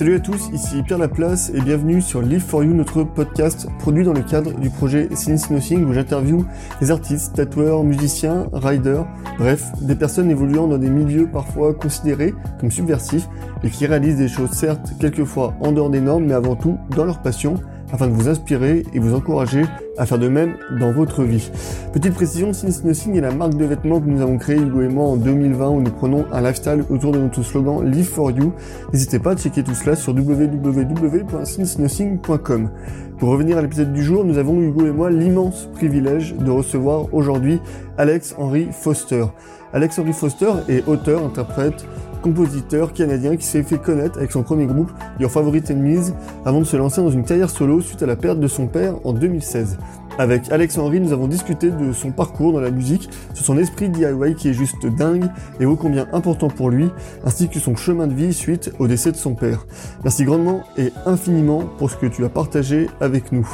[0.00, 4.02] Salut à tous, ici Pierre Laplace et bienvenue sur Live for You, notre podcast produit
[4.02, 6.46] dans le cadre du projet Since Nothing où j'interviewe
[6.80, 12.70] des artistes, tatoueurs, musiciens, riders, bref, des personnes évoluant dans des milieux parfois considérés comme
[12.70, 13.28] subversifs
[13.62, 17.04] et qui réalisent des choses certes quelquefois en dehors des normes mais avant tout dans
[17.04, 17.56] leur passion
[17.92, 19.64] afin de vous inspirer et vous encourager
[19.96, 21.50] à faire de même dans votre vie.
[21.92, 24.88] Petite précision, Since Nothing est la marque de vêtements que nous avons créée Hugo et
[24.88, 28.52] moi en 2020 où nous prenons un lifestyle autour de notre slogan Live for You.
[28.92, 32.70] N'hésitez pas à checker tout cela sur www.sincenothing.com.
[33.18, 37.12] Pour revenir à l'épisode du jour, nous avons Hugo et moi l'immense privilège de recevoir
[37.12, 37.60] aujourd'hui
[37.98, 39.26] Alex Henry Foster.
[39.72, 41.86] Alex Henry Foster est auteur, interprète,
[42.20, 46.12] compositeur canadien qui s'est fait connaître avec son premier groupe Your Favorite Enemies
[46.44, 48.94] avant de se lancer dans une carrière solo suite à la perte de son père
[49.04, 49.78] en 2016.
[50.18, 53.88] Avec Alex Henry, nous avons discuté de son parcours dans la musique, sur son esprit
[53.88, 55.24] DIY qui est juste dingue
[55.60, 56.90] et ô combien important pour lui,
[57.24, 59.66] ainsi que son chemin de vie suite au décès de son père.
[60.04, 63.48] Merci grandement et infiniment pour ce que tu as partagé avec nous.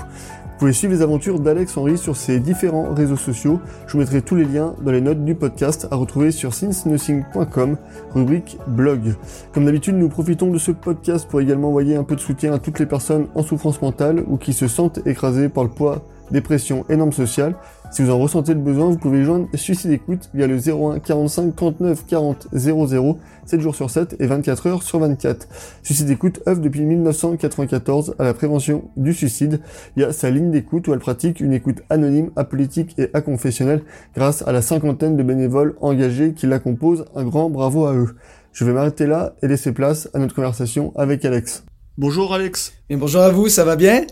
[0.57, 3.61] Vous pouvez suivre les aventures d'Alex Henry sur ses différents réseaux sociaux.
[3.87, 7.77] Je vous mettrai tous les liens dans les notes du podcast à retrouver sur sincenothing.com,
[8.15, 9.17] rubrique blog.
[9.53, 12.59] Comme d'habitude, nous profitons de ce podcast pour également envoyer un peu de soutien à
[12.59, 16.85] toutes les personnes en souffrance mentale ou qui se sentent écrasées par le poids dépression
[16.89, 17.55] et normes sociales.
[17.91, 21.55] Si vous en ressentez le besoin, vous pouvez joindre Suicide Écoute via le 01 45
[21.55, 25.49] 39 40 00, 7 jours sur 7 et 24 heures sur 24.
[25.83, 29.61] Suicide Écoute œuvre depuis 1994 à la prévention du suicide.
[29.97, 33.83] Il y a sa ligne d'écoute où elle pratique une écoute anonyme, apolitique et aconfessionnelle
[34.15, 37.07] grâce à la cinquantaine de bénévoles engagés qui la composent.
[37.15, 38.17] Un grand bravo à eux.
[38.53, 41.65] Je vais m'arrêter là et laisser place à notre conversation avec Alex.
[41.97, 42.75] Bonjour Alex.
[42.91, 44.03] Et bonjour à vous, ça va bien?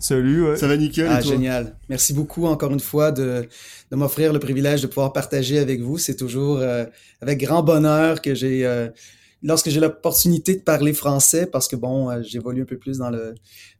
[0.00, 0.56] Salut, ouais.
[0.56, 1.08] Ça va nickel.
[1.10, 1.76] Ah, génial.
[1.88, 3.48] Merci beaucoup encore une fois de,
[3.90, 5.98] de m'offrir le privilège de pouvoir partager avec vous.
[5.98, 6.84] C'est toujours euh,
[7.20, 8.88] avec grand bonheur que j'ai, euh,
[9.42, 13.10] lorsque j'ai l'opportunité de parler français, parce que bon, euh, j'évolue un peu plus dans
[13.10, 13.34] le,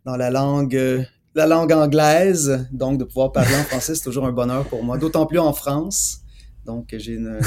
[0.04, 4.32] dans la langue, la langue anglaise, donc de pouvoir parler en français, c'est toujours un
[4.32, 4.98] bonheur pour moi.
[4.98, 6.20] D'autant plus en France.
[6.66, 7.38] Donc, j'ai une,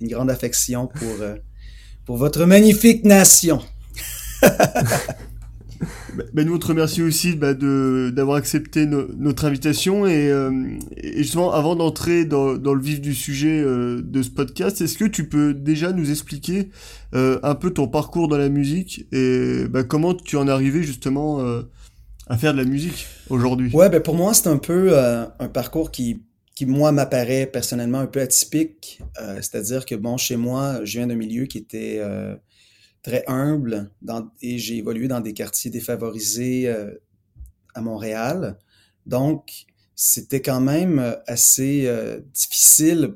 [0.00, 1.16] une grande affection pour,
[2.06, 3.60] pour votre magnifique nation.
[6.32, 10.06] Ben, nous, on te remercie aussi bah, d'avoir accepté notre invitation.
[10.06, 10.50] Euh,
[10.96, 15.04] et, justement, avant d'entrer dans, le vif du sujet euh, de ce podcast, est-ce que
[15.04, 16.70] tu peux déjà nous expliquer
[17.14, 20.82] euh, un peu ton parcours dans la musique et bah, comment tu en es arrivé
[20.82, 21.40] justement
[22.28, 23.70] à faire de la musique aujourd'hui?
[23.72, 26.22] Ouais, ben pour moi, c'est un peu un parcours qui,
[26.54, 29.00] qui moi, m'apparaît personnellement un peu atypique.
[29.36, 32.00] C'est-à-dire que, bon, chez moi, je viens d'un milieu qui était
[33.02, 33.90] très humble
[34.42, 36.94] et j'ai évolué dans des quartiers défavorisés euh,
[37.74, 38.58] à Montréal.
[39.06, 43.14] Donc, c'était quand même euh, assez euh, difficile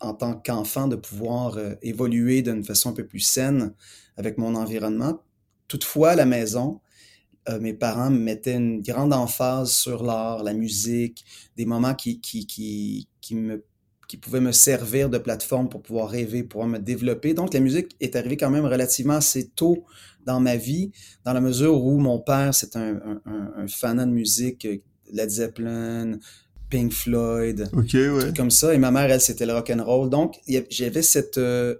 [0.00, 3.72] en tant qu'enfant de pouvoir évoluer d'une façon un peu plus saine
[4.16, 5.22] avec mon environnement.
[5.68, 6.80] Toutefois, à la maison,
[7.60, 11.24] mes parents me mettaient une grande emphase sur l'art, la musique,
[11.56, 13.64] des moments qui, qui, qui, qui me
[14.12, 17.32] qui pouvait me servir de plateforme pour pouvoir rêver, pour pouvoir me développer.
[17.32, 19.86] Donc, la musique est arrivée quand même relativement assez tôt
[20.26, 20.92] dans ma vie,
[21.24, 24.76] dans la mesure où mon père, c'est un, un, un, fan de musique, euh,
[25.10, 26.18] Led Zeppelin,
[26.68, 28.34] Pink Floyd, ouais.
[28.36, 28.74] comme ça.
[28.74, 30.10] Et ma mère, elle, c'était le rock and roll.
[30.10, 31.38] Donc, j'avais cette...
[31.38, 31.76] Euh,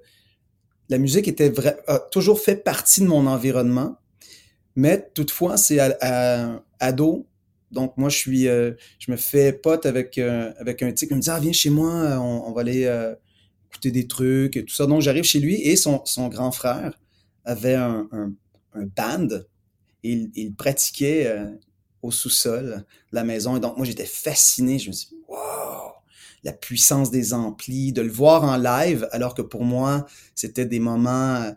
[0.88, 3.98] la musique était vrai, a toujours fait partie de mon environnement,
[4.74, 7.26] mais toutefois, c'est à, à, ado,
[7.72, 11.14] donc, moi, je suis, euh, je me fais pote avec, euh, avec un type qui
[11.14, 11.90] me dit Ah, viens chez moi,
[12.20, 13.14] on, va aller euh,
[13.70, 14.86] écouter des trucs et tout ça.
[14.86, 16.98] Donc, j'arrive chez lui et son, son grand frère
[17.44, 19.28] avait un, un, band
[20.02, 21.34] il, il pratiquait
[22.02, 23.56] au sous-sol la maison.
[23.56, 24.78] Et donc, moi, j'étais fasciné.
[24.78, 25.92] Je me suis dit Wow,
[26.44, 30.80] la puissance des amplis, de le voir en live, alors que pour moi, c'était des
[30.80, 31.54] moments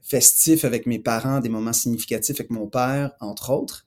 [0.00, 3.85] festifs avec mes parents, des moments significatifs avec mon père, entre autres.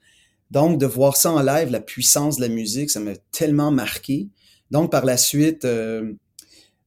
[0.52, 4.30] Donc, de voir ça en live, la puissance de la musique, ça m'a tellement marqué.
[4.72, 6.14] Donc, par la suite, euh,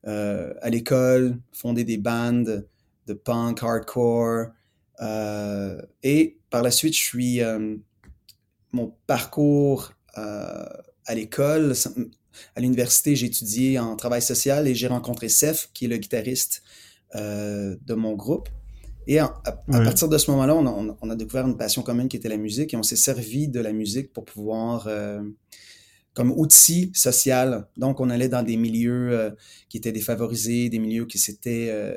[0.06, 2.66] euh, à l'école, fonder des bandes
[3.06, 4.46] de punk, hardcore.
[5.00, 7.40] Euh, et par la suite, je suis...
[8.72, 11.74] mon parcours à l'école,
[12.56, 16.62] à l'université, j'ai étudié en travail social et j'ai rencontré Seth, qui est le guitariste
[17.14, 18.48] de mon groupe.
[19.06, 19.28] Et à,
[19.68, 22.76] partir de ce moment-là, on, a découvert une passion commune qui était la musique et
[22.76, 25.22] on s'est servi de la musique pour pouvoir, euh,
[26.14, 27.66] comme outil social.
[27.76, 29.30] Donc, on allait dans des milieux euh,
[29.68, 31.94] qui étaient défavorisés, des milieux qui s'étaient euh,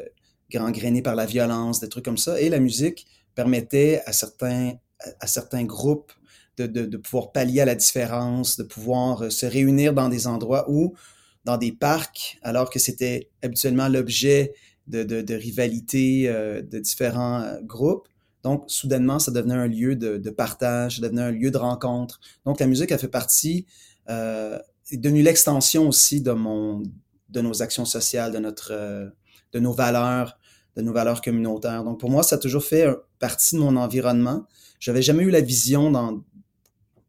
[0.52, 2.42] gangrénés par la violence, des trucs comme ça.
[2.42, 3.06] Et la musique
[3.36, 4.74] permettait à certains,
[5.19, 6.12] à, certains groupes
[6.58, 10.66] de, de, de, pouvoir pallier à la différence, de pouvoir se réunir dans des endroits
[10.69, 10.96] où,
[11.44, 14.54] dans des parcs, alors que c'était habituellement l'objet
[14.88, 18.08] de, de, de rivalité euh, de différents euh, groupes.
[18.44, 22.20] Donc, soudainement, ça devenait un lieu de, de, partage, ça devenait un lieu de rencontre.
[22.46, 23.66] Donc, la musique a fait partie,
[24.10, 24.60] euh,
[24.92, 26.84] est devenue l'extension aussi de mon,
[27.30, 29.10] de nos actions sociales, de notre, euh,
[29.52, 30.38] de nos valeurs,
[30.76, 31.84] de nos valeurs communautaires.
[31.84, 32.88] Donc, pour moi, ça a toujours fait
[33.18, 34.46] partie de mon environnement.
[34.80, 36.24] J'avais jamais eu la vision dans,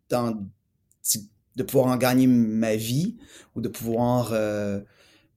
[0.08, 0.42] dans,
[1.56, 3.16] de pouvoir en gagner ma vie
[3.54, 4.80] ou de pouvoir euh,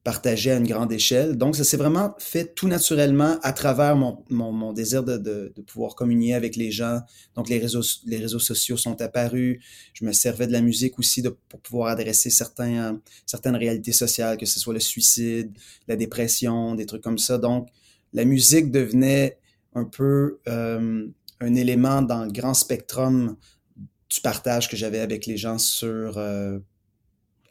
[0.02, 1.36] partager à une grande échelle.
[1.36, 5.52] Donc, ça s'est vraiment fait tout naturellement à travers mon, mon, mon désir de, de,
[5.54, 7.00] de, pouvoir communier avec les gens.
[7.34, 9.62] Donc, les réseaux, les réseaux sociaux sont apparus.
[9.92, 14.38] Je me servais de la musique aussi de, pour pouvoir adresser certains, certaines réalités sociales,
[14.38, 15.52] que ce soit le suicide,
[15.86, 17.36] la dépression, des trucs comme ça.
[17.36, 17.68] Donc,
[18.14, 19.38] la musique devenait
[19.74, 21.06] un peu euh,
[21.40, 23.36] un élément dans le grand spectrum
[23.76, 26.58] du partage que j'avais avec les gens sur, euh,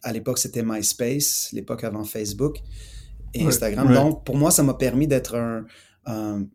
[0.04, 2.62] à l'époque, c'était MySpace, l'époque avant Facebook
[3.34, 3.94] et Instagram.
[3.94, 5.66] Donc, pour moi, ça m'a permis d'être un,
[6.06, 6.46] un,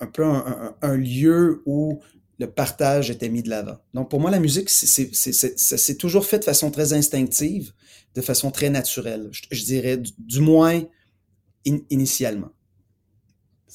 [0.00, 2.00] un, peu un, un, lieu où
[2.38, 3.78] le partage était mis de l'avant.
[3.94, 7.72] Donc, pour moi, la musique, c'est, ça s'est toujours fait de façon très instinctive,
[8.14, 10.82] de façon très naturelle, je, je dirais, du, du moins
[11.66, 12.50] in, initialement.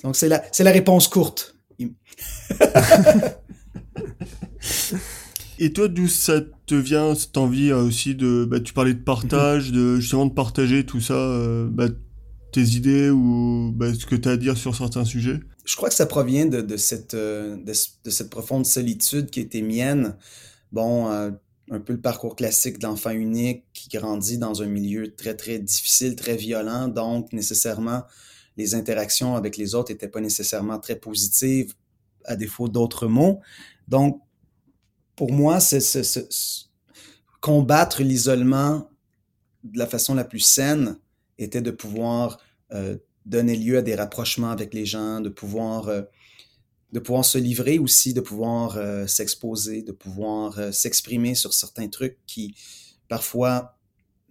[0.03, 1.55] Donc, c'est la, c'est la réponse courte.
[5.59, 9.03] Et toi, d'où ça te vient cette envie euh, aussi de, bah, tu parlais de
[9.03, 11.87] partage, de justement de partager tout ça, euh, bah,
[12.51, 15.39] tes idées ou bah, ce que tu as à dire sur certains sujets?
[15.63, 17.73] Je crois que ça provient de, de cette, euh, de,
[18.03, 20.15] de, cette profonde solitude qui était mienne.
[20.71, 25.57] Bon, un peu le parcours classique d'enfant unique qui grandit dans un milieu très, très
[25.59, 26.89] difficile, très violent.
[26.89, 28.03] Donc, nécessairement,
[28.57, 31.73] les interactions avec les autres n'étaient pas nécessairement très positives,
[32.25, 33.39] à défaut d'autres mots.
[33.87, 34.21] Donc,
[35.15, 35.81] pour moi, c'est
[37.41, 38.89] combattre l'isolement
[39.63, 40.97] de la façon la plus saine
[41.37, 42.39] était de pouvoir
[42.73, 46.01] euh, donner lieu à des rapprochements avec les gens, de pouvoir, euh,
[46.91, 52.17] de pouvoir se livrer aussi, de pouvoir euh, s'exposer, de pouvoir s'exprimer sur certains trucs
[52.25, 52.55] qui
[53.07, 53.74] parfois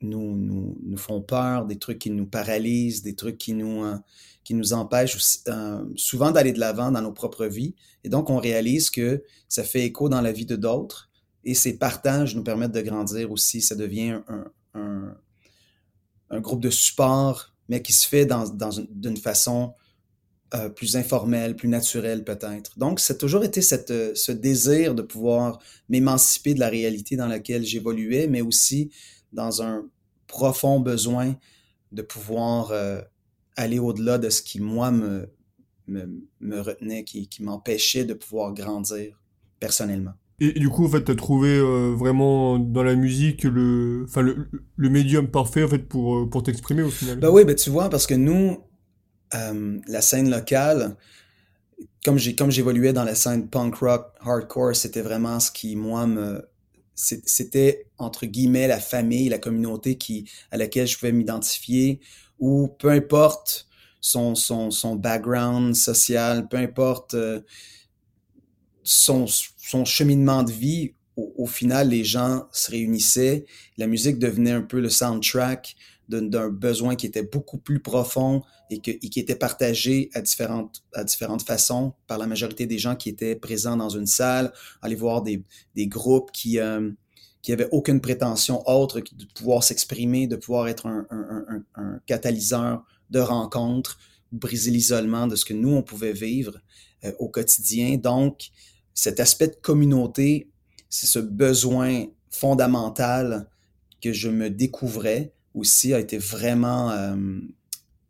[0.02, 3.96] nous, nous, nous font peur, des trucs qui nous paralysent, des trucs qui nous, euh,
[4.44, 7.75] qui nous empêchent euh, souvent d'aller de l'avant dans nos propres vies.
[8.05, 11.11] Et donc, on réalise que ça fait écho dans la vie de d'autres
[11.44, 13.61] et ces partages nous permettent de grandir aussi.
[13.61, 14.20] Ça devient
[14.75, 15.14] un,
[16.31, 19.75] un, groupe de support, mais qui se fait dans, dans d'une façon
[20.55, 22.79] euh, plus informelle, plus naturelle peut-être.
[22.79, 25.58] Donc, c'est toujours été cette, ce désir de pouvoir
[25.88, 28.91] m'émanciper de la réalité dans laquelle j'évoluais, mais aussi
[29.34, 29.84] dans un
[30.26, 31.34] profond besoin
[31.92, 33.00] de pouvoir euh,
[33.56, 35.28] aller au-delà de ce qui, moi, me,
[35.86, 36.08] me,
[36.40, 39.20] me retenait, qui, qui m'empêchait de pouvoir grandir
[39.60, 40.14] personnellement.
[40.40, 44.48] Et, du coup, en fait, tu as trouvé euh, vraiment dans la musique le, le,
[44.76, 47.20] le médium parfait en fait, pour, euh, pour t'exprimer au final.
[47.20, 48.58] Ben oui, ben tu vois, parce que nous,
[49.34, 50.96] euh, la scène locale,
[52.04, 56.44] comme j'évoluais dans la scène punk rock, hardcore, c'était vraiment ce qui, moi, me
[56.94, 62.00] c'était entre guillemets la famille, la communauté qui à laquelle je pouvais m'identifier
[62.38, 63.69] ou peu importe
[64.00, 67.41] son, son, son background social, peu importe euh,
[68.82, 73.46] son, son cheminement de vie, au, au, final, les gens se réunissaient,
[73.79, 75.76] la musique devenait un peu le soundtrack
[76.09, 80.82] d'un besoin qui était beaucoup plus profond et, qui était partagé à différentes,
[81.46, 85.43] façons par la majorité des gens qui étaient présents dans une salle, aller voir des,
[85.77, 86.91] groupes qui, euh,
[87.43, 93.20] qui avaient aucune prétention autre que de pouvoir s'exprimer, de pouvoir être un catalyseur de
[93.20, 93.99] rencontres,
[94.32, 96.61] briser l'isolement de ce que nous, on pouvait vivre
[97.05, 97.96] euh, au quotidien.
[97.96, 98.51] Donc,
[98.93, 100.51] cet aspect de communauté,
[100.89, 103.49] c'est ce besoin fondamental
[104.01, 107.17] que je me découvrais aussi a été vraiment euh,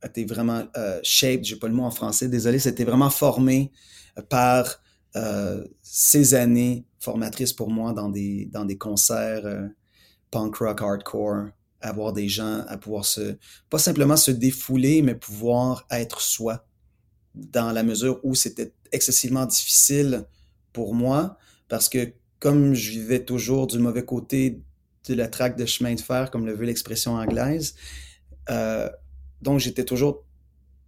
[0.03, 3.73] a été vraiment euh, shaped, j'ai pas le mot en français, désolé, c'était vraiment formé
[4.29, 4.81] par
[5.17, 9.69] euh, ces années formatrices pour moi dans des dans des concerts euh,
[10.31, 11.47] punk rock hardcore,
[11.81, 13.37] avoir des gens à pouvoir se
[13.71, 16.67] pas simplement se défouler mais pouvoir être soi
[17.35, 20.25] dans la mesure où c'était excessivement difficile
[20.73, 24.63] pour moi parce que comme je vivais toujours du mauvais côté
[25.07, 27.75] de la traque de chemin de fer, comme le veut l'expression anglaise.
[28.51, 28.89] Euh,
[29.43, 30.25] donc, j'étais toujours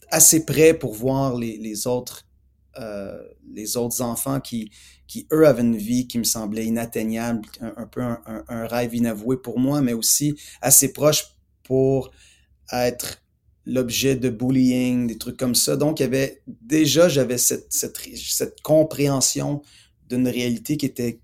[0.09, 2.27] assez prêt pour voir les, autres,
[2.79, 4.71] euh, les autres enfants qui,
[5.07, 9.59] qui, eux, avaient une vie qui me semblait inatteignable, un, peu un, rêve inavoué pour
[9.59, 11.25] moi, mais aussi assez proche
[11.63, 12.11] pour
[12.73, 13.23] être
[13.67, 15.77] l'objet de bullying, des trucs comme ça.
[15.77, 19.63] Donc, avait déjà, j'avais cette, cette compréhension
[20.09, 21.21] d'une réalité qui était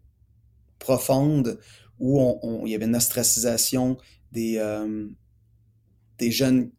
[0.79, 1.59] profonde,
[2.03, 3.97] où on, il y avait une ostracisation
[4.33, 5.09] des, euh,
[6.19, 6.71] des jeunes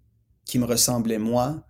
[0.45, 1.65] qui me ressemblaient moi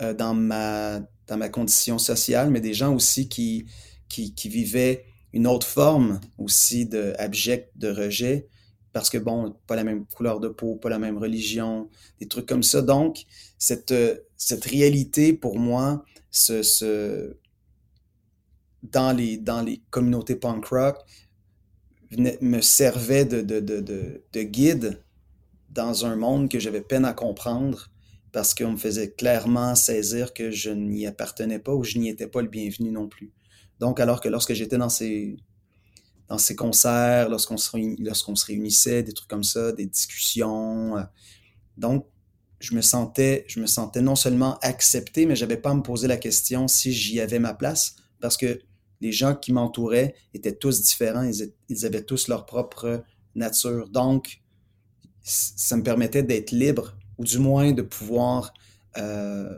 [0.00, 3.66] euh, dans ma dans ma condition sociale, mais des gens aussi qui,
[4.08, 8.46] qui, qui vivaient une autre forme aussi de abject, de rejet,
[8.92, 11.90] parce que bon, pas la même couleur de peau, pas la même religion,
[12.20, 12.80] des trucs comme ça.
[12.80, 13.24] Donc,
[13.58, 13.92] cette,
[14.36, 16.04] cette réalité pour moi,
[18.84, 20.98] dans, les, dans les communautés punk rock,
[22.10, 25.02] me servait de, de, de, de, guide
[25.70, 27.90] dans un monde que j'avais peine à comprendre
[28.32, 32.26] parce qu'on me faisait clairement saisir que je n'y appartenais pas ou je n'y étais
[32.26, 33.32] pas le bienvenu non plus.
[33.80, 35.36] Donc, alors que lorsque j'étais dans ces,
[36.28, 41.02] dans ces concerts, lorsqu'on se, se réunissait, des trucs comme ça, des discussions, euh,
[41.76, 42.06] donc,
[42.58, 46.08] je me sentais, je me sentais non seulement accepté, mais j'avais pas à me poser
[46.08, 48.60] la question si j'y avais ma place parce que
[49.00, 51.28] les gens qui m'entouraient étaient tous différents,
[51.68, 53.02] ils, avaient tous leur propre
[53.34, 53.88] nature.
[53.88, 54.40] Donc,
[55.22, 58.52] ça me permettait d'être libre, ou du moins de pouvoir
[58.96, 59.56] euh,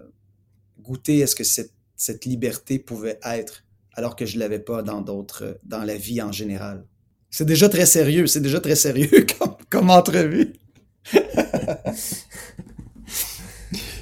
[0.81, 3.65] goûter à ce que cette, liberté pouvait être,
[3.95, 6.85] alors que je ne l'avais pas dans d'autres, dans la vie en général.
[7.31, 10.55] C'est déjà très sérieux, c'est déjà très sérieux comme, comme entrevue.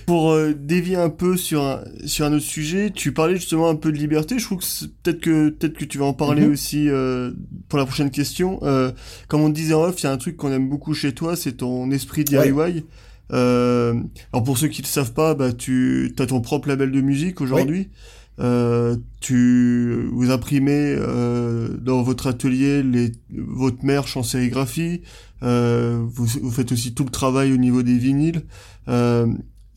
[0.07, 3.75] Pour euh, dévier un peu sur un, sur un autre sujet, tu parlais justement un
[3.75, 4.39] peu de liberté.
[4.39, 6.53] Je trouve que peut-être que peut-être que tu vas en parler mhm.
[6.53, 7.33] aussi euh,
[7.69, 8.61] pour la prochaine question.
[8.63, 8.93] Euh,
[9.27, 11.35] comme on disait en off, il y a un truc qu'on aime beaucoup chez toi,
[11.35, 12.85] c'est ton esprit DIY.
[13.33, 13.95] Euh,
[14.33, 17.01] alors pour ceux qui ne le savent pas, bah tu as ton propre label de
[17.01, 17.91] musique aujourd'hui.
[18.39, 25.03] Euh, tu vous imprimez euh, dans votre atelier les, votre merch en sérigraphie.
[25.43, 28.43] Euh, vous, vous, faites aussi tout le travail au niveau des vinyles.
[28.89, 29.27] Euh,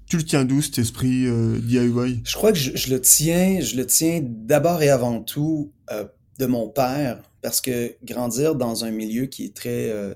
[0.10, 3.78] tu le tiens d'où cet esprit euh, DIY Je crois que je, le tiens, je
[3.78, 6.06] le tiens d'abord et avant tout euh,
[6.40, 10.16] de mon père, parce que grandir dans un milieu qui est très euh,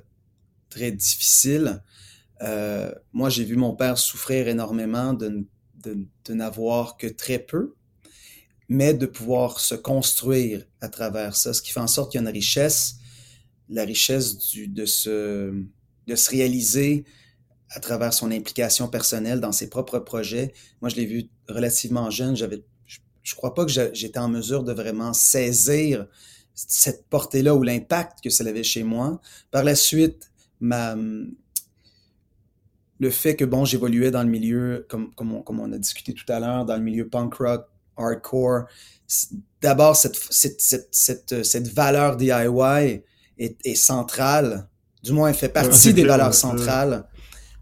[0.69, 1.81] très difficile,
[3.13, 5.45] moi j'ai vu mon père souffrir énormément de,
[5.85, 7.75] de, n'avoir que très peu,
[8.67, 12.25] mais de pouvoir se construire à travers ça, ce qui fait en sorte qu'il y
[12.25, 12.95] a une richesse,
[13.69, 15.53] la richesse du, de se
[16.05, 17.05] de se réaliser
[17.74, 20.53] à travers son implication personnelle dans ses propres projets.
[20.82, 22.36] Moi, je l'ai vu relativement jeune.
[22.36, 26.08] J'avais, je, ne crois pas que j'étais en mesure de vraiment saisir
[26.53, 29.20] cette portée-là ou l'impact que ça avait chez moi.
[29.50, 30.96] Par la suite, ma,
[33.00, 36.13] le fait que bon, j'évoluais dans le milieu, comme, comme, on, comme on a discuté
[36.13, 37.65] tout à l'heure, dans le milieu punk rock,
[37.98, 38.65] hardcore.
[39.62, 43.01] D'abord, cette, cette, cette, cette, valeur DIY
[43.39, 44.68] est, est centrale,
[45.01, 47.06] du moins, elle fait partie des valeurs centrales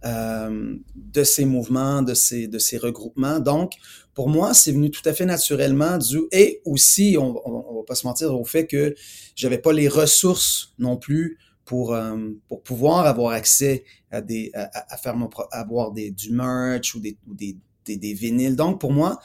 [0.04, 3.40] euh, de ces mouvements, de ces, de ces regroupements.
[3.40, 3.74] Donc,
[4.16, 7.96] pour moi, c'est venu tout à fait naturellement du et aussi, on, on, va pas
[7.96, 8.96] se mentir au fait que
[9.36, 12.18] j'avais pas les ressources non plus pour euh,
[12.48, 17.00] pour pouvoir avoir accès à des à, à faire mon avoir des du merch ou
[17.00, 18.56] des ou des, des, des vinyles.
[18.56, 19.20] Donc pour moi,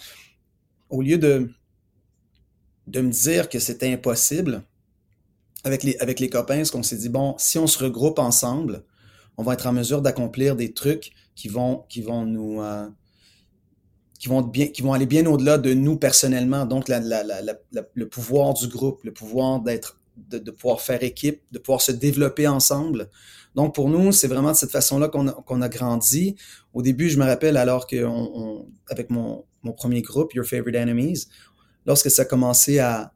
[0.91, 1.51] au lieu de
[2.87, 4.63] de me dire que c'était impossible
[5.65, 8.85] avec les avec les copains, ce qu'on s'est dit bon, si on se regroupe ensemble,
[9.37, 12.89] on va être en mesure d'accomplir des trucs qui vont, qui vont nous, euh,
[14.19, 16.65] qui vont bien, qui vont aller bien au-delà de nous personnellement.
[16.67, 21.81] Donc, la, le pouvoir du groupe, le pouvoir d'être, de, pouvoir faire équipe, de pouvoir
[21.81, 23.11] se développer ensemble.
[23.55, 26.37] Donc, pour nous, c'est vraiment de cette façon-là qu'on a, a grandi.
[26.73, 28.07] Au début, je me rappelle alors que,
[28.89, 31.27] avec mon, mon premier groupe, Your Favorite Enemies,
[31.85, 33.13] lorsque ça a commencé à,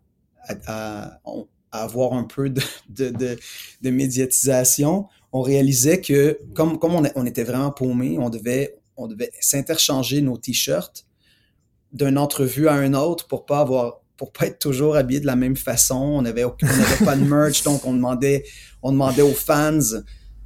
[1.73, 3.39] avoir un peu de,
[3.83, 10.37] médiatisation, on réalisait que comme, on, était vraiment paumés, on devait, on devait s'interchanger nos
[10.37, 11.07] t-shirts
[11.93, 15.35] d'une entrevue à une autre pour pas avoir pour pas être toujours habillé de la
[15.35, 15.97] même façon.
[15.97, 18.45] On avait, on avait pas de merch, donc on demandait,
[18.83, 19.79] aux fans.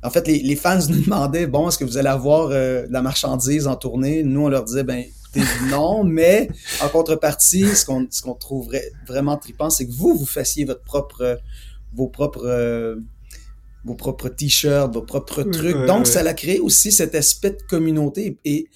[0.01, 2.93] En fait, les, les fans nous demandaient, bon, est-ce que vous allez avoir euh, de
[2.93, 4.23] la marchandise en tournée?
[4.23, 5.03] Nous, on leur disait, ben,
[5.69, 6.49] non, mais
[6.83, 10.83] en contrepartie, ce qu'on, ce qu'on trouverait vraiment trippant, c'est que vous, vous fassiez votre
[10.83, 11.39] propre,
[11.93, 12.97] vos propres, euh,
[13.85, 15.87] vos propres t-shirts, vos propres trucs.
[15.87, 18.69] Donc, ça a créé aussi cet aspect de communauté et,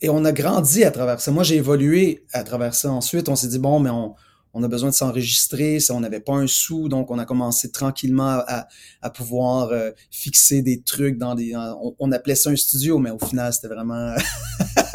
[0.00, 1.30] et on a grandi à travers ça.
[1.30, 2.90] Moi, j'ai évolué à travers ça.
[2.90, 4.14] Ensuite, on s'est dit, bon, mais on,
[4.52, 7.70] on a besoin de s'enregistrer, ça, on n'avait pas un sou, donc on a commencé
[7.70, 8.66] tranquillement à,
[9.00, 11.54] à pouvoir euh, fixer des trucs dans des...
[11.54, 14.14] On, on, appelait ça un studio, mais au final, c'était vraiment...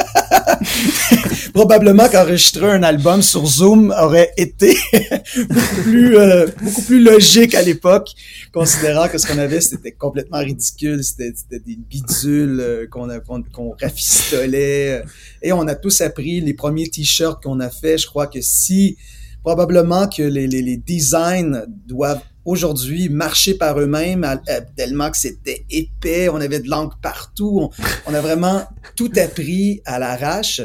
[1.54, 4.76] Probablement qu'enregistrer un album sur Zoom aurait été
[5.50, 8.10] beaucoup plus euh, beaucoup plus logique à l'époque,
[8.54, 13.08] considérant que ce qu'on avait c'était complètement ridicule, c'était des bidules euh, qu'on
[13.54, 15.04] qu'on rafistolait.
[15.42, 17.98] Et on a tous appris les premiers t-shirts qu'on a fait.
[17.98, 18.98] Je crois que si
[19.44, 24.40] probablement que les, les, les designs doivent aujourd'hui marcher par eux-mêmes
[24.76, 27.70] tellement que c'était épais, on avait de l'encre partout,
[28.06, 28.64] on, a vraiment
[28.96, 30.62] tout appris à l'arrache.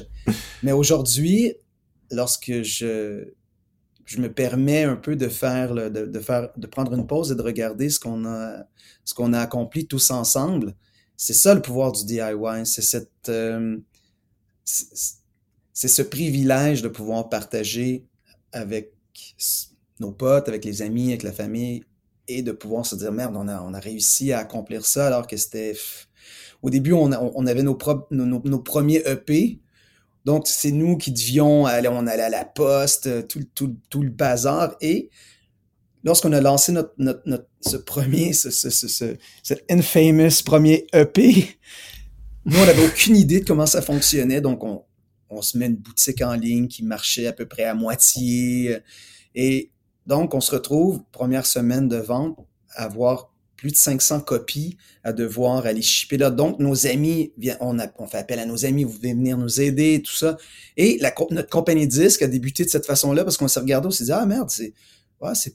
[0.63, 1.55] Mais aujourd'hui,
[2.11, 3.25] lorsque je,
[4.05, 7.35] je me permets un peu de faire, de, de, faire, de prendre une pause et
[7.35, 8.65] de regarder ce qu'on a,
[9.05, 10.75] ce qu'on a accompli tous ensemble.
[11.17, 12.65] C'est ça le pouvoir du DIY.
[12.65, 13.79] C'est cette, euh,
[14.65, 18.05] c'est ce privilège de pouvoir partager
[18.53, 18.93] avec
[20.01, 21.85] nos potes, avec les amis, avec la famille,
[22.29, 25.27] et de pouvoir se dire merde, on a, on a réussi à accomplir ça alors
[25.27, 25.75] que c'était.
[26.63, 27.79] Au début, on, on avait nos,
[28.11, 29.61] nos, nos, premiers EP.
[30.27, 34.11] Donc, c'est nous qui devions aller, on allait à la poste, tout, tout, tout le
[34.11, 34.77] bazar.
[34.83, 35.09] Et
[36.05, 41.57] lorsqu'on a lancé notre, notre, notre, ce premier, ce, ce, ce, infamous premier EP,
[42.45, 44.43] nous, on n'avait aucune idée de comment ça fonctionnait.
[44.43, 44.85] Donc, on,
[45.31, 48.79] on se met une boutique en ligne qui marchait à peu près à moitié.
[49.35, 49.71] Et
[50.11, 52.37] donc, on se retrouve, première semaine de vente,
[52.75, 56.31] à avoir plus de 500 copies à devoir aller shipper là.
[56.31, 60.13] Donc, nos amis, on, fait appel à nos amis, vous venez venir nous aider, tout
[60.13, 60.37] ça.
[60.77, 61.01] Et
[61.31, 64.11] notre compagnie disque a débuté de cette façon-là parce qu'on s'est regardé, on s'est dit,
[64.11, 64.73] ah merde, c'est,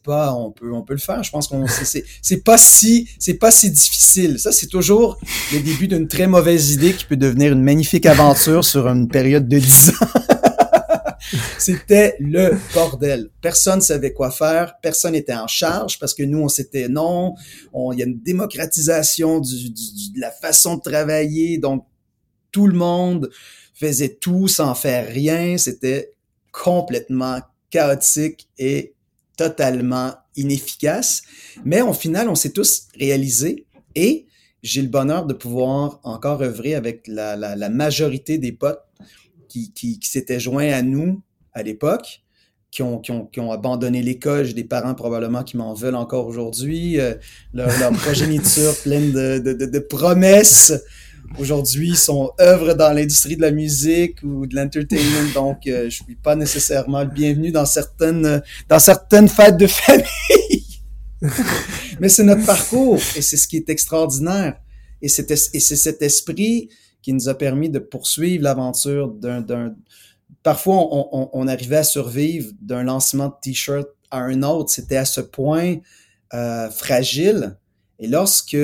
[0.02, 1.22] pas, on peut, on peut le faire.
[1.22, 1.66] Je pense qu'on,
[2.22, 4.40] c'est pas si, c'est pas si difficile.
[4.40, 5.20] Ça, c'est toujours
[5.52, 9.50] le début d'une très mauvaise idée qui peut devenir une magnifique aventure sur une période
[9.50, 10.20] de 10 ans.
[11.58, 13.30] C'était le bordel.
[13.42, 14.76] Personne savait quoi faire.
[14.82, 17.36] Personne n'était en charge parce que nous, on s'était non.
[17.74, 21.58] Il y a une démocratisation de la façon de travailler.
[21.58, 21.86] Donc,
[22.52, 23.30] tout le monde
[23.74, 25.58] faisait tout sans faire rien.
[25.58, 26.12] C'était
[26.52, 28.94] complètement chaotique et
[29.38, 31.24] totalement inefficace.
[31.64, 34.26] Mais au final, on s'est tous réalisés et
[34.64, 38.82] j'ai le bonheur de pouvoir encore œuvrer avec la, majorité des potes
[39.48, 41.22] qui s'étaient joints à nous
[41.56, 42.22] à l'époque,
[42.70, 44.46] qui ont, qui, ont, qui ont, abandonné l'école.
[44.46, 47.00] J'ai des parents probablement qui m'en veulent encore aujourd'hui.
[47.00, 47.16] Euh,
[47.54, 50.74] leur, leur, progéniture pleine de, de, de, de promesses
[51.40, 56.16] aujourd'hui sont œuvres dans l'industrie de la musique ou de l'entertainment, donc euh, je suis
[56.16, 60.82] pas nécessairement le bienvenu dans certaines dans certaines fêtes de famille.
[62.00, 64.58] Mais c'est notre parcours et c'est ce qui est extraordinaire.
[65.02, 66.70] Et c'est et c'est cet esprit
[67.02, 69.76] qui nous a permis de poursuivre l'aventure d'un d'un
[70.46, 74.70] parfois on, on, on, arrivait à survivre d'un lancement de t-shirt à un autre.
[74.70, 75.78] C'était à ce point
[76.36, 77.58] euh, fragile.
[77.98, 78.56] Et lorsque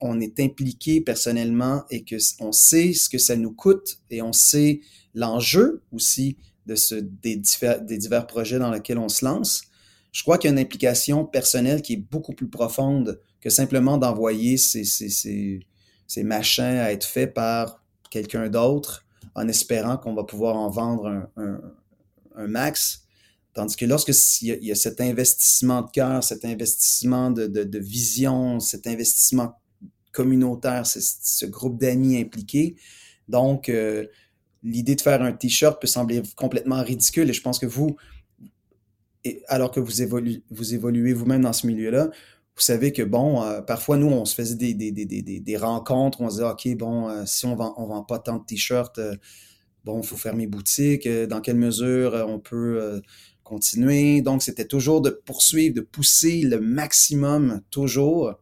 [0.00, 4.32] on est impliqué personnellement et que on sait ce que ça nous coûte et on
[4.32, 4.80] sait
[5.12, 9.64] l'enjeu aussi de ce, des, divers, des divers projets dans lesquels on se lance,
[10.12, 13.98] je crois qu'il y a une implication personnelle qui est beaucoup plus profonde que simplement
[13.98, 20.24] d'envoyer ces, ces, ces, machins à être faits par quelqu'un d'autre en espérant qu'on va
[20.24, 21.60] pouvoir en vendre un,
[22.36, 23.02] un, max.
[23.52, 28.60] Tandis que lorsque il y, a, cet investissement de cœur, cet investissement de, de, vision,
[28.60, 29.54] cet investissement
[30.12, 32.76] communautaire, ce groupe d'amis impliqués.
[33.28, 34.06] Donc, euh,
[34.62, 37.96] l'idée de faire un t-shirt peut sembler complètement ridicule et je pense que vous,
[39.48, 42.10] alors que vous, évoluez, vous évoluez vous-même dans ce milieu-là,
[42.56, 45.56] vous savez que, bon, euh, parfois, nous, on se faisait des, des, des, des, des
[45.56, 48.44] rencontres, on se disait, OK, bon, euh, si on vend, on vend pas tant de
[48.44, 49.16] t-shirts, euh,
[49.84, 53.02] bon, il faut fermer boutique, dans quelle mesure on peut
[53.42, 54.22] continuer?
[54.22, 58.34] Donc, c'était toujours de poursuivre, de pousser le maximum, toujours,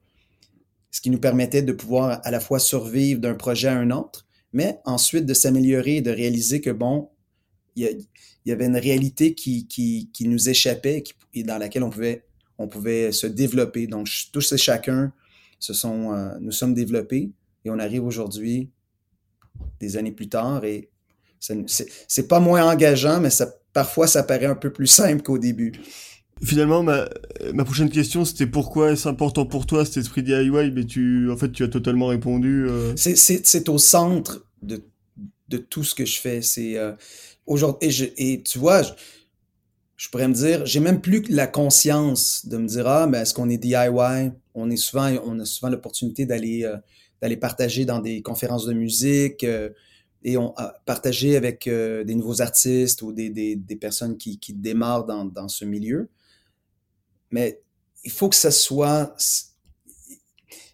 [0.90, 4.26] ce qui nous permettait de pouvoir à la fois survivre d'un projet à un autre,
[4.52, 7.08] mais ensuite de s'améliorer et de réaliser que, bon,
[7.76, 8.06] il
[8.44, 12.26] y, avait une réalité qui, qui, qui nous échappait qui, et dans laquelle on pouvait,
[12.62, 13.86] on pouvait se développer.
[13.86, 15.12] Donc, tous et chacun
[15.58, 17.30] se sont, euh, nous sommes développés
[17.64, 18.70] et on arrive aujourd'hui,
[19.80, 20.88] des années plus tard, et
[21.38, 25.72] c'est pas moins engageant, mais ça, parfois ça paraît un peu plus simple qu'au début.
[26.42, 27.08] Finalement, ma,
[27.52, 31.36] ma prochaine question, c'était pourquoi est-ce important pour toi cet esprit DIY Mais tu, en
[31.36, 32.66] fait, tu as totalement répondu.
[32.68, 32.94] Euh...
[32.96, 34.82] C'est au centre de,
[35.48, 36.42] de tout ce que je fais.
[36.42, 36.92] C'est euh,
[37.46, 38.90] aujourd'hui et, et tu vois, je,
[40.02, 43.34] je, pourrais me dire, j'ai même plus la conscience de me dire ah, mais est-ce
[43.34, 46.76] qu'on est DIY On est souvent, on a souvent l'opportunité d'aller euh,
[47.20, 49.44] d'aller partager dans des conférences de musique.
[49.44, 49.70] Euh,
[50.24, 54.38] et on a partagé avec euh, des nouveaux artistes ou des, des, des personnes qui,
[54.38, 56.08] qui démarrent dans, dans ce milieu
[57.32, 57.60] mais
[58.04, 59.16] il faut que ça soit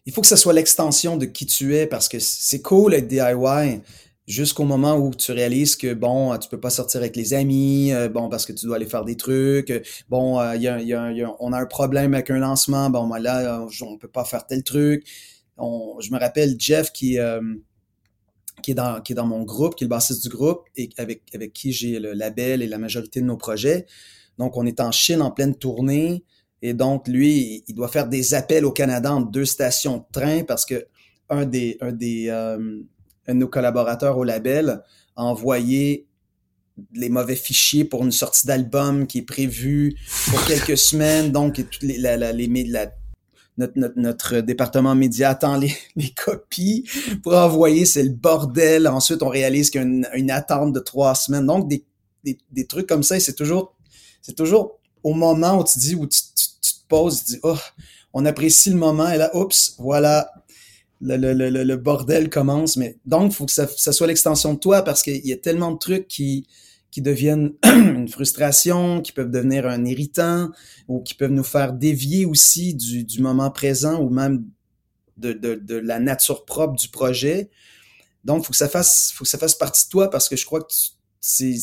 [0.04, 3.08] il faut que ça soit l'extension de qui tu es parce que c'est cool être
[3.08, 3.80] DIY
[4.28, 8.08] jusqu'au moment où tu réalises que bon tu peux pas sortir avec les amis euh,
[8.10, 9.72] bon parce que tu dois aller faire des trucs
[10.10, 14.08] bon euh, y a, on a un problème avec un lancement bon là on peut
[14.08, 15.04] pas faire tel truc.
[15.58, 17.40] Je me rappelle Jeff qui euh,
[18.62, 20.90] qui est dans qui est dans mon groupe qui est le bassiste du groupe et
[20.98, 23.86] avec avec qui j'ai le label et la majorité de nos projets.
[24.36, 26.22] Donc on est en Chine en pleine tournée
[26.60, 30.42] et donc, lui, il doit faire des appels au Canada entre deux stations de train
[30.42, 30.86] parce que
[31.30, 32.80] un des, un des, euh,
[33.28, 34.82] un de nos collaborateurs au label
[35.16, 36.08] a envoyé
[36.94, 39.96] les mauvais fichiers pour une sortie d'album qui est prévue
[40.30, 41.32] pour quelques semaines.
[41.32, 42.92] Donc, les, la,
[43.56, 45.56] notre, département média attend
[45.96, 46.88] les, copies
[47.22, 47.84] pour envoyer.
[47.84, 48.88] C'est le bordel.
[48.88, 51.46] Ensuite, on réalise qu'il y a une, attente de trois semaines.
[51.46, 53.74] Donc, des, trucs comme ça, c'est toujours,
[54.22, 57.40] c'est toujours au moment où tu dis, où tu, tu, tu te poses, tu dis,
[57.42, 57.56] oh,
[58.12, 59.08] on apprécie le moment.
[59.08, 60.30] Et là, oups, voilà,
[61.00, 62.76] le, le, le, le, bordel commence.
[62.76, 65.72] Mais donc, faut que ça, ça soit l'extension de toi parce qu'il y a tellement
[65.72, 66.46] de trucs qui,
[66.90, 70.50] qui deviennent une frustration, qui peuvent devenir un irritant
[70.88, 74.44] ou qui peuvent nous faire dévier aussi du, du moment présent ou même
[75.16, 77.50] de, de, de, la nature propre du projet.
[78.24, 80.46] Donc, faut que ça fasse, faut que ça fasse partie de toi parce que je
[80.46, 80.72] crois que
[81.20, 81.54] c'est,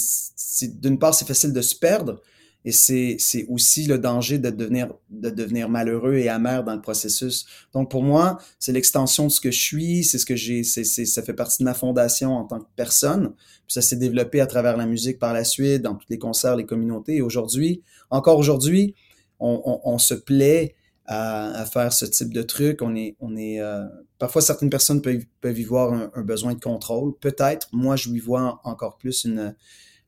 [0.79, 2.21] d'une part, c'est facile de se perdre,
[2.65, 6.82] et c'est, c'est aussi le danger de devenir, de devenir malheureux et amer dans le
[6.82, 7.45] processus.
[7.73, 10.84] Donc, pour moi, c'est l'extension de ce que je suis, c'est ce que j'ai, c'est,
[10.84, 13.34] c'est, ça fait partie de ma fondation en tant que personne.
[13.67, 16.56] Puis ça s'est développé à travers la musique par la suite, dans tous les concerts,
[16.56, 17.17] les communautés.
[17.17, 18.95] Et aujourd'hui, encore aujourd'hui,
[19.39, 20.73] on, on, on, se plaît
[21.06, 22.82] à, à, faire ce type de truc.
[22.82, 23.84] On est, on est, euh,
[24.17, 27.15] parfois certaines personnes peuvent, peuvent y voir un, un besoin de contrôle.
[27.19, 29.56] Peut-être, moi, je lui vois encore plus une,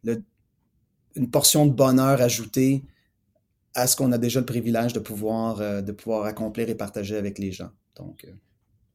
[0.04, 0.24] le,
[1.18, 2.84] une portion de bonheur ajoutée
[3.78, 7.16] à ce qu'on a déjà le privilège de pouvoir, euh, de pouvoir accomplir et partager
[7.16, 7.70] avec les gens.
[7.96, 8.32] Donc, euh,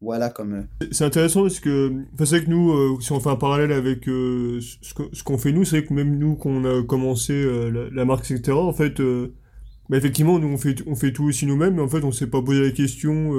[0.01, 0.55] voilà comme...
[0.55, 4.07] Euh, c'est intéressant parce que, c'est vrai que nous, si on fait un parallèle avec
[4.07, 8.29] ce qu'on fait nous, c'est vrai que même nous, qu'on a commencé la, la, marque,
[8.29, 9.01] etc., en fait,
[9.89, 12.27] bah, effectivement, nous, on fait, on fait tout aussi nous-mêmes, mais en fait, on s'est
[12.27, 13.33] pas posé la question...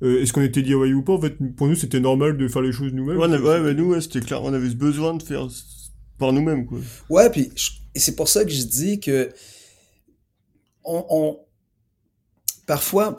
[0.00, 1.14] est-ce qu'on était DIY ou pas?
[1.14, 3.18] En fait, pour nous, c'était normal de faire les choses nous-mêmes.
[3.18, 5.48] Ouais, ouais, mais nous, ouais, c'était clair, on avait ce besoin de faire
[6.18, 6.78] par nous-mêmes, quoi.
[7.08, 7.50] Ouais, puis
[7.94, 9.30] et c'est pour ça que je dis que
[10.84, 11.38] on,
[12.66, 13.14] parfois,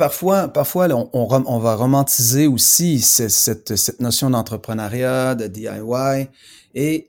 [1.13, 6.27] on, va romantiser aussi cette, notion d'entrepreneuriat, de DIY.
[6.75, 7.07] Et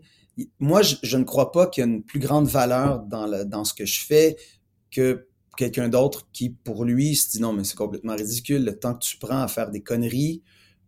[0.58, 3.84] moi, je, ne crois pas qu'il y a une plus grande valeur dans, ce que
[3.84, 4.36] je fais
[4.90, 5.26] que
[5.56, 8.64] quelqu'un d'autre qui, pour lui, se dit non, mais c'est complètement ridicule.
[8.64, 10.42] Le temps que tu prends à faire des conneries,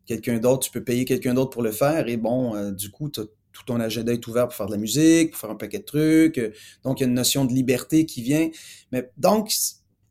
[0.07, 2.09] quelqu'un d'autre, tu peux payer quelqu'un d'autre pour le faire.
[2.09, 3.21] Et bon, euh, du coup, tu
[3.53, 5.85] tout ton agenda est ouvert pour faire de la musique, pour faire un paquet de
[5.85, 6.41] trucs.
[6.85, 8.49] Donc, il y a une notion de liberté qui vient.
[8.93, 9.53] Mais donc,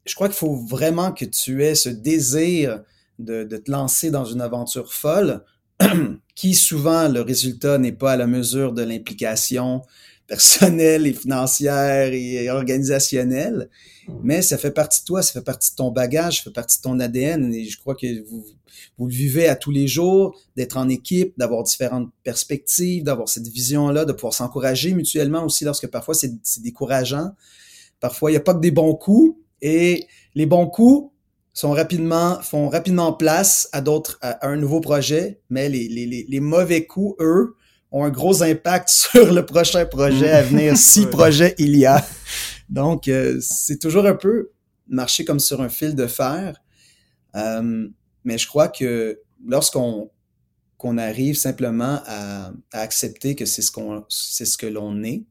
[0.06, 2.82] je crois qu'il faut vraiment que tu aies ce désir
[3.20, 5.44] de, de te lancer dans une aventure folle,
[6.36, 9.82] qui souvent, le résultat n'est pas à la mesure de l'implication
[10.28, 13.70] personnelle et financière et organisationnelle,
[14.24, 16.78] mais ça fait partie de toi, ça fait partie de ton bagage, ça fait partie
[16.78, 18.46] de ton ADN et je crois que vous,
[18.98, 23.48] vous le vivez à tous les jours, d'être en équipe, d'avoir différentes perspectives, d'avoir cette
[23.48, 27.32] vision-là, de pouvoir s'encourager mutuellement aussi lorsque parfois c'est décourageant.
[28.00, 31.12] Parfois, il n'y a pas que des bons coups et les bons coups
[31.54, 36.40] sont rapidement, font rapidement place à d'autres, à, un nouveau projet, mais les, les, les,
[36.40, 37.56] mauvais coups, eux,
[37.92, 42.06] ont un gros impact sur le prochain projet à venir, si projet il y a.
[42.72, 44.52] Donc, euh, c'est toujours un peu
[44.88, 46.62] marcher comme sur un fil de fer.
[47.36, 47.88] Euh,
[48.24, 50.10] mais je crois que lorsqu'on
[50.78, 55.26] qu'on arrive simplement à, accepter que c'est ce qu'on c'est ce que l'on est,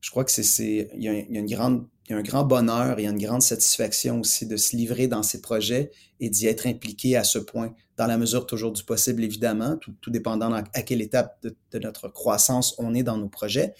[0.00, 3.00] je crois que c'est il y, a, une grande il y a un grand bonheur,
[3.00, 6.46] il y a une grande satisfaction aussi de se livrer dans ces projets et d'y
[6.46, 10.52] être impliqué à ce point, dans la mesure toujours du possible, évidemment, tout, tout dépendant
[10.52, 13.74] à quelle étape de, notre croissance on est dans nos projets.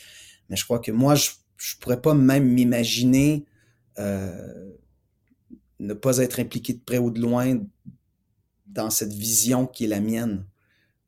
[0.50, 3.44] Mais je crois que moi, je ne pourrais pas même m'imaginer
[3.98, 4.70] euh,
[5.80, 7.58] ne pas être impliqué de près ou de loin
[8.66, 10.44] dans cette vision qui est la mienne.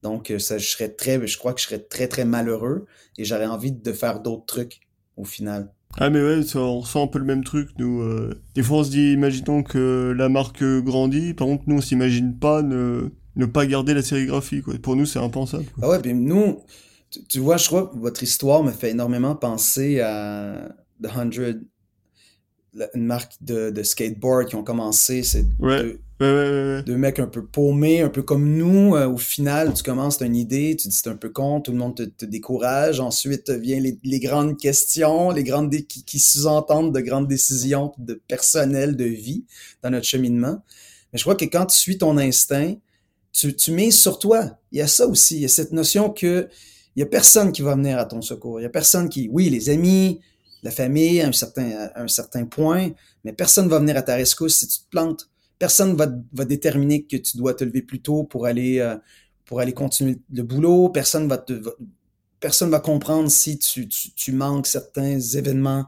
[0.02, 2.86] Donc, euh, ça, je serais très, je crois que je serais très, très malheureux
[3.18, 4.80] et j'aurais envie de faire d'autres trucs
[5.16, 5.72] au final.
[5.98, 8.00] Ah mais ouais, ça, on ressent un peu le même truc, nous.
[8.00, 11.80] Euh, des fois, on se dit, imaginons que la marque grandit, par contre, nous, on
[11.80, 14.74] s'imagine pas ne, ne pas garder la sérigraphie, quoi.
[14.80, 15.64] Pour nous, c'est impensable.
[15.74, 15.84] Quoi.
[15.84, 16.60] Ah ouais, puis nous,
[17.10, 20.68] tu, tu, vois, je crois que votre histoire me fait énormément penser à
[21.02, 21.62] The Hundred,
[22.94, 25.82] une marque de, de skateboard qui ont commencé, c'est ouais.
[25.82, 28.94] deux, ouais, ouais, deux, mecs un peu paumés, un peu comme nous.
[28.94, 31.60] Euh, au final, tu commences, tu as une idée, tu dis c'est un peu con,
[31.60, 33.00] tout le monde te, te décourage.
[33.00, 38.14] Ensuite viennent les, les, grandes questions, les grandes qui, qui sous-entendent de grandes décisions de
[38.28, 39.44] personnel, de vie
[39.82, 40.62] dans notre cheminement.
[41.12, 42.74] Mais je crois que quand tu suis ton instinct,
[43.32, 44.58] tu, tu mises sur toi.
[44.70, 46.48] Il y a ça aussi, il y a cette notion que
[46.96, 48.60] il y a personne qui va venir à ton secours.
[48.60, 50.20] Il y a personne qui, oui, les amis,
[50.62, 52.90] la famille à un certain, un certain point,
[53.24, 55.28] mais personne va venir à ta rescousse si tu te plantes.
[55.58, 58.96] Personne va, va déterminer que tu dois te lever plus tôt pour aller, euh,
[59.44, 60.88] pour aller continuer le boulot.
[60.88, 61.72] Personne va te, va,
[62.40, 65.86] personne va comprendre si tu, tu, manques certains événements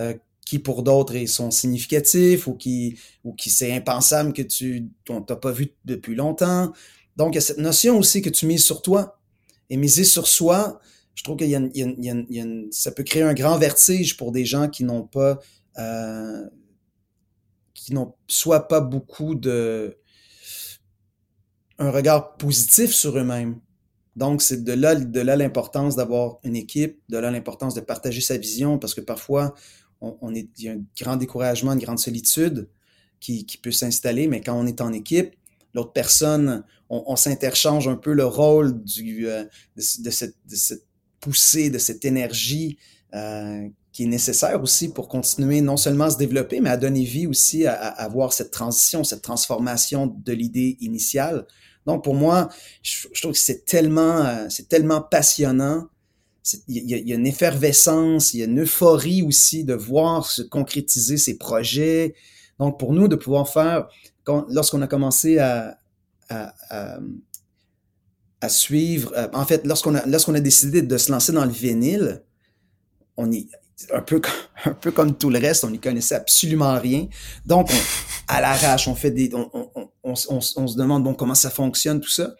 [0.00, 5.36] euh, qui pour d'autres sont significatifs ou qui, ou qui c'est impensable que tu t'as
[5.36, 6.72] pas vu depuis longtemps.
[7.16, 9.15] Donc, il y a cette notion aussi que tu mises sur toi.
[9.70, 10.80] Et miser sur soi,
[11.14, 15.38] je trouve une, ça peut créer un grand vertige pour des gens qui n'ont pas,
[15.78, 16.44] euh,
[17.74, 19.98] qui n'ont soit pas beaucoup de,
[21.78, 23.60] un regard positif sur eux-mêmes.
[24.14, 28.20] Donc, c'est de là, de là l'importance d'avoir une équipe, de là l'importance de partager
[28.20, 29.54] sa vision, parce que parfois,
[30.02, 32.68] il y a un grand découragement, une grande solitude
[33.20, 35.34] qui peut s'installer, mais quand on est en équipe,
[35.76, 39.44] l'autre personne, on, on s'interchange un peu le rôle du, euh,
[39.76, 40.84] de, cette, de, cette,
[41.20, 42.78] poussée, de cette énergie
[43.14, 47.04] euh, qui est nécessaire aussi pour continuer non seulement à se développer, mais à donner
[47.04, 51.46] vie aussi à, à avoir cette transition, cette transformation de l'idée initiale.
[51.84, 52.48] Donc pour moi,
[52.82, 55.86] je, trouve que c'est tellement, euh, c'est tellement passionnant.
[56.68, 60.42] Il y, y, a, une effervescence, il y a une euphorie aussi de voir se
[60.42, 62.14] concrétiser ces projets.
[62.58, 63.88] Donc pour nous, de pouvoir faire,
[64.48, 65.78] lorsqu'on a commencé à,
[68.48, 72.22] suivre, euh, en fait, lorsqu'on a, lorsqu'on a décidé de se lancer dans le vinyle,
[73.16, 73.48] on y,
[73.92, 74.20] un peu,
[74.64, 77.08] un peu comme tout le reste, on n'y connaissait absolument rien.
[77.44, 79.30] Donc, on, à l'arrache, on fait des,
[80.02, 82.34] on, se demande comment ça fonctionne tout ça.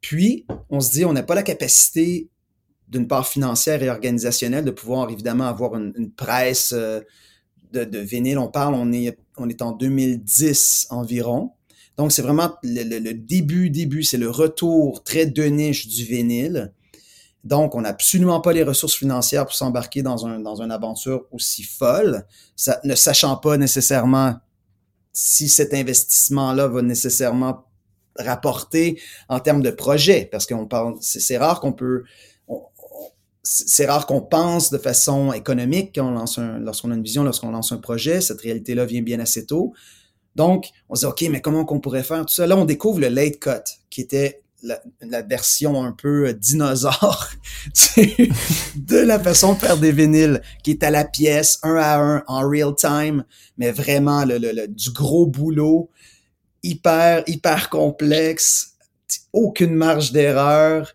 [0.00, 2.28] Puis, on se dit, on n'a pas la capacité
[2.88, 7.00] d'une part financière et organisationnelle de pouvoir évidemment avoir une, une presse euh,
[7.72, 8.38] de, vinyle.
[8.38, 11.52] On parle, on est, en 2010 environ.
[11.96, 16.72] Donc, c'est vraiment le, début, début, c'est le retour très de niche du vinyle.
[17.44, 21.26] Donc, on n'a absolument pas les ressources financières pour s'embarquer dans, un, dans une aventure
[21.32, 22.24] aussi folle,
[22.84, 24.36] ne sachant pas nécessairement
[25.12, 27.66] si cet investissement-là va nécessairement
[28.16, 32.04] rapporter en termes de projet, parce qu'on parle, c'est rare qu'on peut,
[33.42, 37.24] c'est rare qu'on pense de façon économique quand on lance un, lorsqu'on a une vision,
[37.24, 38.20] lorsqu'on lance un projet.
[38.20, 39.72] Cette réalité-là vient bien assez tôt.
[40.36, 42.24] Donc, on se dit, OK, mais comment qu'on pourrait faire?
[42.24, 42.46] Tout ça?
[42.46, 47.30] Là, on découvre le late cut, qui était la, la, version un peu euh, dinosaure
[47.96, 52.24] de la façon de faire des vinyles, qui est à la pièce, un à un,
[52.28, 53.24] en real time,
[53.58, 55.90] mais vraiment le, le, le du gros boulot,
[56.62, 58.76] hyper, hyper complexe,
[59.32, 60.94] aucune marge d'erreur.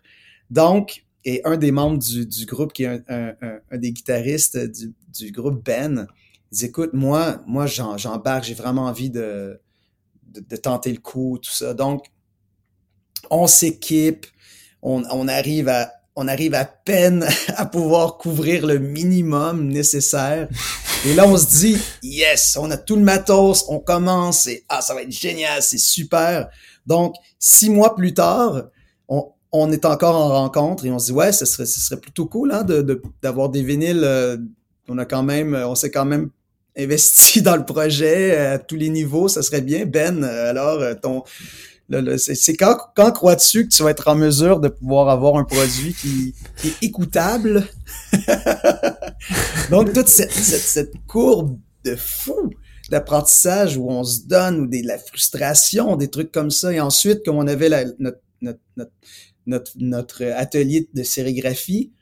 [0.50, 3.34] Donc, et un des membres du, groupe, qui est un,
[3.76, 6.06] des guitaristes du, groupe Ben,
[6.50, 9.60] dit, écoute, moi, moi j'embarque, j'ai vraiment envie de,
[10.28, 11.74] de, de, tenter le coup, tout ça.
[11.74, 12.06] Donc,
[13.30, 14.26] on s'équipe,
[14.80, 20.48] on, on, arrive à on arrive à peine à pouvoir couvrir le minimum nécessaire.
[21.04, 24.80] Et là, on se dit, yes, on a tout le matos, on commence, et ah,
[24.80, 26.48] ça va être génial, c'est super.
[26.86, 28.70] Donc, six mois plus tard,
[29.52, 32.26] on, est encore en rencontre et on se dit, ouais, ce serait, ce serait plutôt
[32.26, 34.02] cool hein, de, d'avoir des vinyles.
[34.02, 34.36] Euh,
[34.88, 36.30] on a quand même, on s'est quand même
[36.76, 39.86] investi dans le projet euh, à tous les niveaux, ça serait bien.
[39.86, 41.24] Ben, euh, alors, ton,
[42.18, 45.94] c'est quand, quand crois-tu que tu vas être en mesure de pouvoir avoir un produit
[45.94, 47.66] qui, qui est écoutable?
[49.70, 52.50] Donc, toute cette, cette, cette, courbe de fou
[52.90, 56.72] d'apprentissage où on se donne, ou de la frustration, des trucs comme ça.
[56.72, 58.92] Et ensuite, comme on avait la, notre, notre, notre,
[59.48, 61.92] notre, atelier de sérigraphie,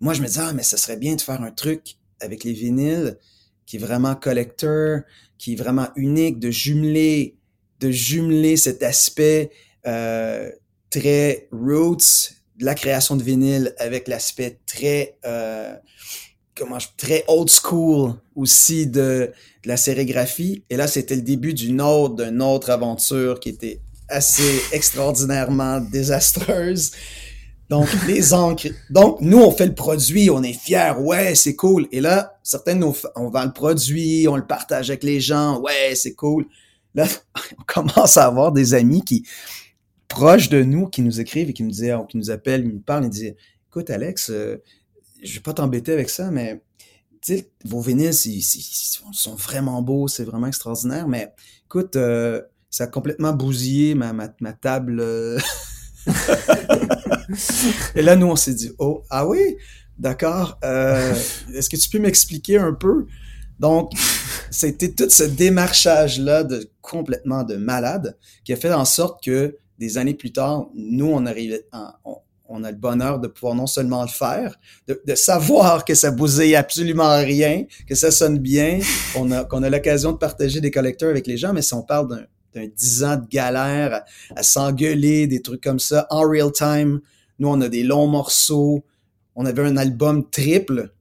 [0.00, 2.52] moi, je me disais, ah, mais ça serait bien de faire un truc avec les
[2.52, 3.18] vinyles
[3.66, 5.00] qui est vraiment collector,
[5.38, 7.38] qui est vraiment unique, de jumeler
[7.80, 9.50] de jumeler cet aspect
[9.86, 10.50] euh,
[10.90, 15.74] très roots de la création de vinyle avec l'aspect très euh,
[16.96, 19.32] très old school aussi de,
[19.62, 20.64] de la sérigraphie.
[20.70, 26.92] Et là, c'était le début d'une autre, d'une autre aventure qui était assez extraordinairement désastreuse.
[27.68, 28.68] Donc, les encres.
[28.88, 31.86] Donc, nous, on fait le produit, on est fiers, ouais, c'est cool.
[31.92, 35.94] Et là, certains, nous, on vend le produit, on le partage avec les gens, ouais,
[35.94, 36.46] c'est cool.
[36.94, 37.06] Là,
[37.58, 39.26] on commence à avoir des amis qui,
[40.08, 42.80] proches de nous, qui nous écrivent et qui nous disent, qui nous appellent, ils nous
[42.80, 43.34] parlent, ils disent,
[43.68, 44.56] écoute, Alex, euh,
[45.22, 46.62] je vais pas t'embêter avec ça, mais
[47.64, 51.32] vos vinyles, ils, sont vraiment beaux, c'est vraiment extraordinaire, mais
[51.66, 55.00] écoute, euh, ça a complètement bousillé ma, ma, ma table.
[55.00, 55.38] Euh.
[57.94, 59.56] et là, nous, on s'est dit, oh, ah oui,
[59.98, 61.14] d'accord, euh,
[61.54, 63.06] est-ce que tu peux m'expliquer un peu?
[63.58, 63.92] Donc,
[64.50, 69.98] c'était tout ce démarchage-là de complètement de malade qui a fait en sorte que des
[69.98, 71.66] années plus tard, nous, on arrivait,
[72.04, 72.16] on,
[72.48, 76.10] on a le bonheur de pouvoir non seulement le faire, de, de savoir que ça
[76.10, 78.80] bousille absolument rien, que ça sonne bien,
[79.12, 81.82] qu'on a, qu'on a l'occasion de partager des collecteurs avec les gens, mais si on
[81.82, 84.02] parle d'un, d'un 10 ans de galère
[84.34, 87.00] à, s'engueuler, des trucs comme ça, en real time,
[87.38, 88.84] nous, on a des longs morceaux,
[89.34, 90.92] on avait un album triple,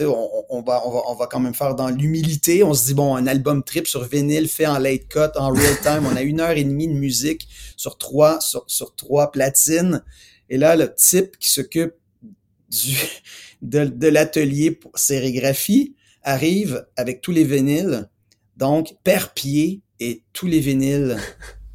[0.00, 2.62] on, on, va, on, va, on va quand même faire dans l'humilité.
[2.62, 5.78] On se dit, bon, un album trip sur vinyle fait en late cut, en real
[5.82, 6.06] time.
[6.10, 10.02] on a une heure et demie de musique sur trois, sur, sur trois platines.
[10.48, 11.94] Et là, le type qui s'occupe
[12.70, 12.96] du,
[13.62, 18.08] de, de l'atelier pour sérigraphie arrive avec tous les vinyles,
[18.56, 21.16] donc père pied et tous les vinyles.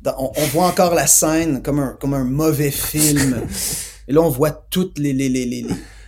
[0.05, 3.41] On, voit encore la scène comme un, comme un mauvais film.
[4.07, 5.65] Et là, on voit toutes les, les, les, les,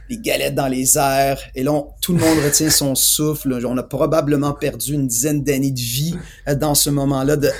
[0.09, 1.41] les galettes dans les airs.
[1.55, 3.59] Et là, tout le monde retient son souffle.
[3.65, 6.15] On a probablement perdu une dizaine d'années de vie
[6.59, 7.33] dans ce moment-là.
[7.33, 7.51] Euh,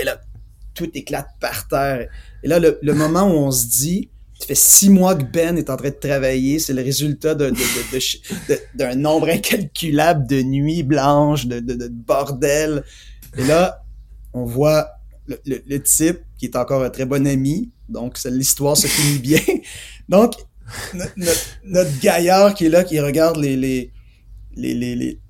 [0.00, 0.20] et là,
[0.74, 2.08] tout éclate par terre.
[2.42, 5.56] Et là, le, le moment où on se dit, ça fait six mois que Ben
[5.56, 6.58] est en train de travailler.
[6.58, 12.82] C'est le résultat d'un nombre incalculable de nuits blanches, de, bordel.
[13.38, 13.83] Et là,
[14.34, 14.88] on voit
[15.26, 17.70] le, type qui est encore un très bon ami.
[17.88, 19.40] Donc, l'histoire se finit bien.
[20.08, 20.34] Donc,
[21.64, 23.92] notre, gaillard qui est là, qui regarde les, les,
[24.56, 25.20] les, les, les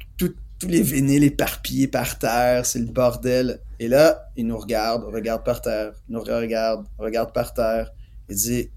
[0.65, 3.61] tous les éparpillés par terre, c'est le bordel.
[3.79, 7.91] Et là, il nous regarde, regarde par terre, nous regarde, regarde par terre,
[8.29, 8.71] et dit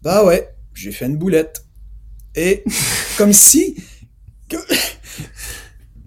[0.00, 1.64] Bah ouais, j'ai fait une boulette.
[2.34, 2.64] Et
[3.18, 3.76] comme si,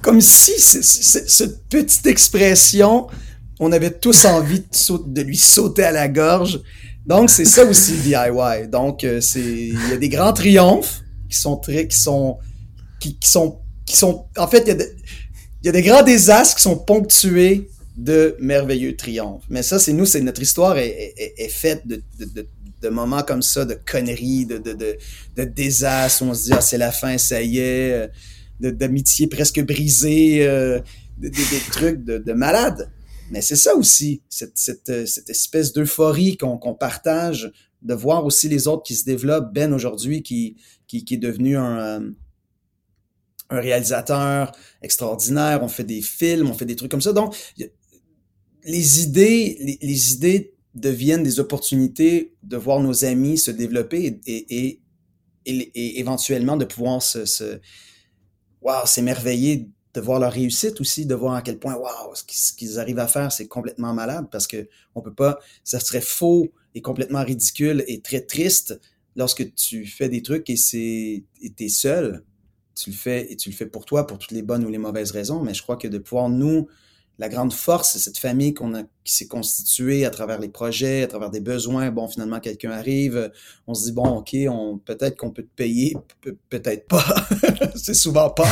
[0.02, 3.08] comme si cette petite expression,
[3.60, 6.62] on avait tous envie de, de lui sauter à la gorge.
[7.06, 8.68] Donc, c'est ça aussi le DIY.
[8.68, 12.38] Donc, euh, c'est, il y a des grands triomphes qui sont très, qui sont,
[13.00, 14.86] qui, qui sont, qui sont, en fait, il y, a
[15.66, 19.44] il y a des grands désastres qui sont ponctués de merveilleux triomphes.
[19.50, 22.48] Mais ça, c'est nous, c'est notre histoire est, est, est faite de, de, de,
[22.82, 24.98] de, moments comme ça, de conneries, de, de, de,
[25.38, 28.10] de désastres où on se dit, ah, c'est la fin, ça y est,
[28.62, 30.80] euh, d'amitié presque brisée, euh,
[31.18, 32.90] des, des, trucs de, de malades.
[33.30, 38.50] Mais c'est ça aussi, cette, cette, euh, cette espèce d'euphorie qu'on partage, de voir aussi
[38.50, 39.54] les autres qui se développent.
[39.54, 40.58] Ben aujourd'hui qui,
[40.88, 42.12] qui, qui, est devenu un, euh,
[43.50, 47.14] un réalisateur extraordinaire, on fait des films, on fait des trucs comme ça.
[47.14, 47.36] Donc,
[48.64, 54.34] les idées, les, les idées deviennent des opportunités de voir nos amis se développer et,
[54.34, 54.82] et,
[55.46, 57.60] et, et éventuellement de pouvoir se, se
[58.62, 62.80] wow, s'émerveiller de voir leur réussite aussi, de voir à quel point, waouh, ce qu'ils
[62.80, 66.82] arrivent à faire, c'est complètement malade parce que on peut pas, ça serait faux et
[66.82, 68.80] complètement ridicule et très triste
[69.16, 71.24] lorsque tu fais des trucs et c'est,
[71.56, 72.24] t'es seul.
[72.76, 74.78] Tu le fais et tu le fais pour toi, pour toutes les bonnes ou les
[74.78, 75.42] mauvaises raisons.
[75.42, 76.68] Mais je crois que de pouvoir nous
[77.18, 81.04] la grande force, c'est cette famille qu'on a, qui s'est constituée à travers les projets,
[81.04, 81.90] à travers des besoins.
[81.90, 83.32] Bon, finalement, quelqu'un arrive,
[83.68, 85.96] on se dit, bon, OK, on, peut-être qu'on peut te payer,
[86.50, 87.06] peut-être pas.
[87.76, 88.50] c'est souvent pas.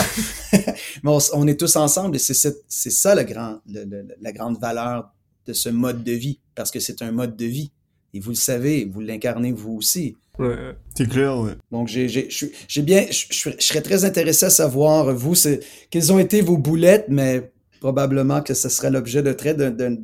[1.04, 2.34] Mais on, est tous ensemble et c'est,
[2.67, 5.12] c'est ça le grand, le, la grande valeur
[5.45, 7.71] de ce mode de vie, parce que c'est un mode de vie.
[8.13, 10.15] Et vous le savez, vous l'incarnez vous aussi.
[10.39, 10.56] Ouais,
[10.95, 11.54] c'est clair, ouais.
[11.71, 16.12] Donc, j'ai, j'ai, j'ai bien, je, je, serais très intéressé à savoir, vous, c'est, quelles
[16.12, 17.53] ont été vos boulettes, mais
[17.84, 19.98] probablement que ce serait l'objet de trait d'un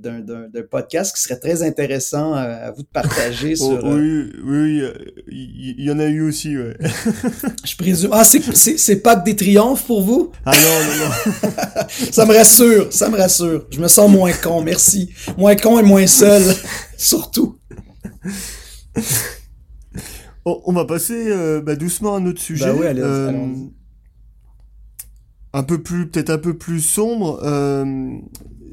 [0.69, 3.85] podcast qui serait très intéressant euh, à, vous de partager oh, sur...
[3.85, 4.83] oui, oui,
[5.29, 6.75] il y, en a eu aussi, ouais.
[7.63, 8.09] je présume...
[8.11, 10.33] Ah, c'est pas des triomphes pour vous?
[10.45, 11.87] Ah non, non, non.
[12.11, 13.65] ça me rassure, ça me rassure.
[13.71, 15.11] Je me sens moins con, merci.
[15.37, 16.43] Moins con et moins seul,
[16.97, 17.55] surtout.
[20.43, 22.65] on va passer euh, bah, doucement à un autre sujet.
[22.65, 23.31] Bah oui, allez, euh,
[25.53, 27.39] un peu plus, peut-être un peu plus sombre.
[27.43, 28.17] Euh,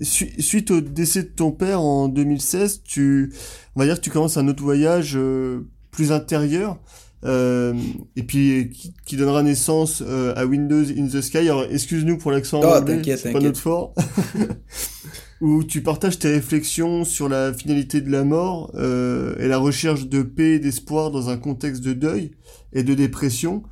[0.01, 3.33] suite au décès de ton père en 2016, tu,
[3.75, 6.79] on va dire que tu commences un autre voyage euh, plus intérieur.
[7.25, 7.73] Euh,
[8.15, 11.39] et puis qui, qui, donnera naissance euh, à Windows in the Sky.
[11.39, 13.95] Alors excuse-nous pour l'accent oh, anglais, c'est pas notre fort.
[15.41, 20.07] où tu partages tes réflexions sur la finalité de la mort euh, et la recherche
[20.07, 22.33] de paix et d'espoir dans un contexte de deuil
[22.73, 23.62] et de dépression.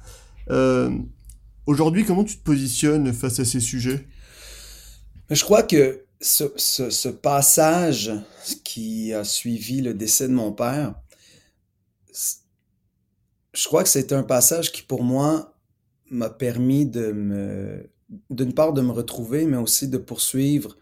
[0.51, 0.91] Euh,
[1.67, 4.07] Aujourd'hui, comment tu te positionnes face à ces sujets?
[5.31, 8.13] Je crois que ce, passage
[8.65, 10.95] qui a suivi le décès de mon père,
[13.55, 15.57] je crois que c'est un passage qui, pour moi,
[16.11, 17.91] m'a permis de me,
[18.29, 20.77] d'une part, de me retrouver, mais aussi de poursuivre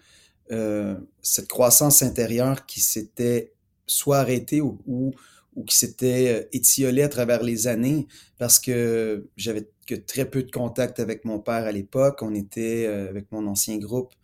[0.50, 3.54] euh, cette croissance intérieure qui s'était
[3.86, 5.14] soit arrêtée ou,
[5.54, 8.06] ou qui s'était euh, étiolée à travers les années
[8.38, 12.22] parce que j'avais que très peu de contact avec mon père à l'époque.
[12.22, 14.14] On était euh, avec mon ancien groupe,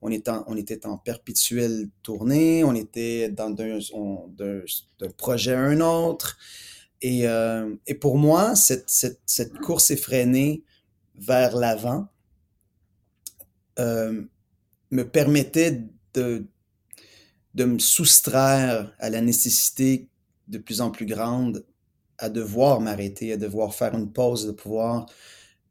[0.00, 4.60] on était en, on était en perpétuelle tournée, on était dans d'un,
[5.16, 6.38] projet à un autre.
[7.00, 10.64] Et, euh, et pour moi, cette, cette, course effrénée
[11.14, 12.08] vers l'avant
[13.78, 15.84] me permettait
[16.14, 16.44] de,
[17.54, 20.08] de me soustraire à la nécessité
[20.48, 21.64] de plus en plus grande
[22.18, 25.06] à devoir m'arrêter, à devoir faire une pause, de pouvoir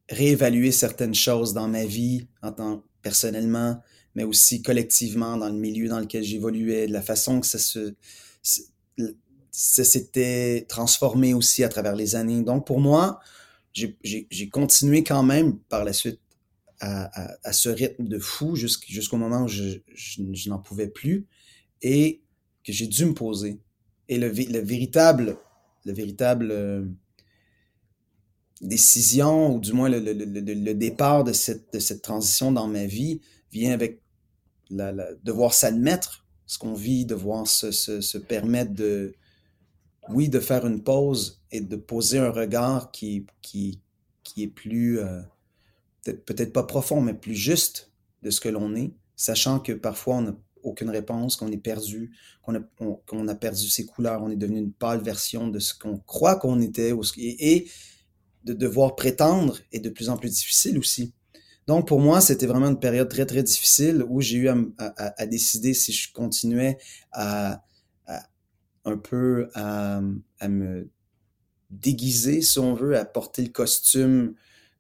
[0.10, 3.82] réévaluer certaines choses dans ma vie en tant personnellement,
[4.16, 7.96] mais aussi collectivement dans le milieu dans lequel j'évoluais, de la façon que ça se
[9.52, 12.44] ça s'était transformé aussi à travers les années.
[12.44, 13.20] Donc pour moi,
[13.74, 16.20] j'ai continué quand même par la suite
[16.80, 21.26] à, ce rythme de fou jusqu'au moment où je, je, n'en pouvais plus
[21.82, 22.22] et
[22.64, 23.60] que j'ai dû me poser.
[24.10, 25.38] Et le, le véritable,
[25.86, 26.86] le véritable euh,
[28.62, 32.86] décision, ou du moins le, le, le, départ de cette, de cette transition dans ma
[32.86, 34.02] vie, vient avec
[34.70, 34.94] la,
[35.24, 39.14] devoir s'admettre ce qu'on vit, devoir se, se, permettre de,
[40.10, 43.82] oui, de faire une pause et de poser un regard qui, qui,
[44.24, 45.22] qui est plus, euh,
[46.04, 47.92] peut-être pas profond, mais plus juste
[48.24, 52.12] de ce que l'on est, sachant que parfois on n'a aucune réponse, qu'on est perdu,
[52.42, 55.98] qu'on a, a perdu ses couleurs, on est devenu une pâle version de ce qu'on
[56.00, 57.68] croit qu'on était, et,
[58.44, 61.14] de devoir prétendre est de plus en plus difficile aussi.
[61.68, 65.22] Donc pour moi, c'était vraiment une période très très difficile où j'ai eu à, à,
[65.22, 66.78] à, décider si je continuais
[67.12, 67.62] à,
[68.88, 70.02] un peu à,
[70.48, 70.90] me
[71.70, 74.36] déguiser, si on veut, à porter le costume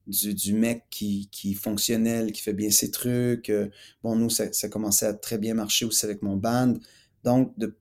[0.07, 3.49] du, mec qui, qui est fonctionnel, qui fait bien ses trucs.
[3.49, 3.69] Euh,
[4.03, 6.75] bon, nous, ça, ça commençait à très bien marcher aussi avec mon band.
[7.23, 7.77] Donc, de,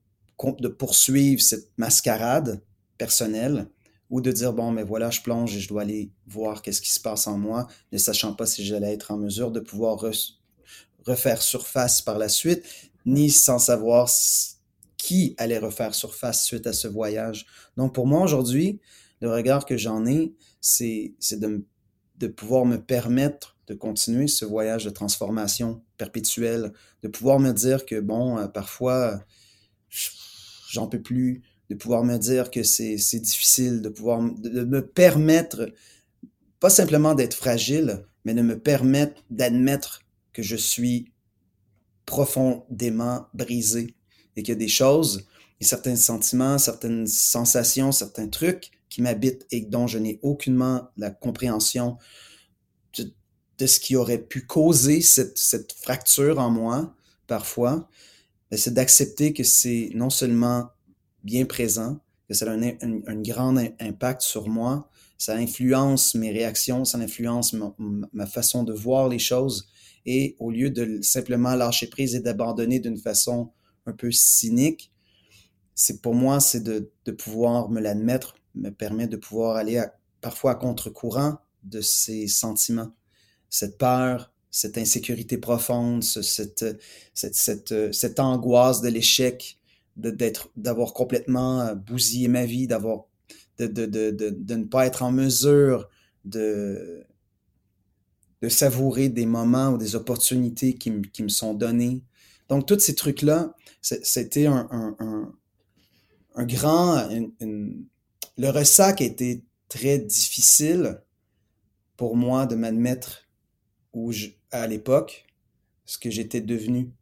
[0.61, 2.63] de poursuivre cette mascarade
[2.99, 3.69] personnelle
[4.11, 6.91] ou de dire, bon, mais voilà, je plonge et je dois aller voir qu'est-ce qui
[6.91, 9.99] se passe en moi, ne sachant pas si j'allais être en mesure de pouvoir
[11.05, 12.65] refaire surface par la suite,
[13.05, 14.09] ni sans savoir
[14.97, 17.47] qui allait refaire surface suite à ce voyage.
[17.77, 18.81] Donc, pour moi, aujourd'hui,
[19.21, 21.67] le regard que j'en ai, c'est de me
[22.19, 27.85] de pouvoir me permettre de continuer ce voyage de transformation perpétuelle, de pouvoir me dire
[27.85, 29.25] que, bon, euh, parfois,
[30.71, 35.73] j'en peux plus, de pouvoir me dire que c'est difficile, de pouvoir de me permettre,
[36.61, 40.03] pas simplement d'être fragile, mais de me permettre d'admettre
[40.33, 41.13] que je suis
[42.05, 43.97] profondément brisé
[44.37, 45.27] et qu'il y a des choses
[45.61, 51.11] et certains sentiments, certaines sensations, certains trucs qui m'habitent et dont je n'ai aucunement la
[51.11, 51.99] compréhension
[53.59, 56.95] de, ce qui aurait pu causer cette, fracture en moi,
[57.27, 57.91] parfois,
[58.51, 60.71] ben, c'est d'accepter que c'est non seulement
[61.25, 64.89] bien présent, que ça a un, grand impact sur moi,
[65.19, 67.55] ça influence mes réactions, ça influence
[68.15, 69.69] ma, façon de voir les choses.
[70.07, 73.51] Et au lieu de simplement lâcher prise et d'abandonner d'une façon
[73.85, 74.91] un peu cynique,
[75.75, 79.83] c'est pour moi, c'est de pouvoir me l'admettre, me permet de pouvoir aller
[80.21, 82.93] parfois à contre-courant de ces sentiments.
[83.49, 86.83] Cette peur, cette insécurité profonde, cette,
[87.15, 89.59] cette, cette, cette angoisse de l'échec,
[89.97, 93.05] d'avoir complètement euh, bousillé ma vie, d'avoir,
[93.59, 95.89] de, de, de, de, ne pas être en mesure
[96.25, 97.05] de,
[98.43, 102.03] de savourer des moments ou des opportunités qui, qui me sont données.
[102.49, 105.33] Donc, tous ces trucs-là, c'était un, un,
[106.35, 107.09] un, grand,
[108.37, 111.01] le ressac été très difficile
[111.97, 113.27] pour moi de m'admettre
[113.93, 114.13] où
[114.51, 115.27] à l'époque,
[115.87, 116.93] ce que j'étais devenu,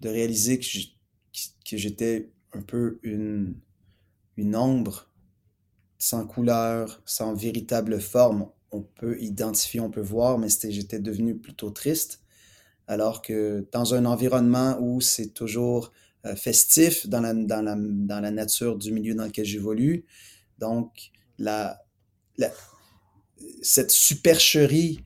[0.00, 3.54] de réaliser que j'étais un peu une,
[4.54, 5.08] ombre
[5.98, 8.48] sans couleur, sans véritable forme.
[8.72, 12.22] On peut identifier, on peut voir, mais j'étais devenu plutôt triste.
[12.88, 15.92] Alors que dans un environnement où c'est toujours
[16.24, 20.04] euh, festif dans la nature du milieu dans lequel j'évolue.
[20.62, 21.10] Donc,
[23.62, 25.00] cette supercherie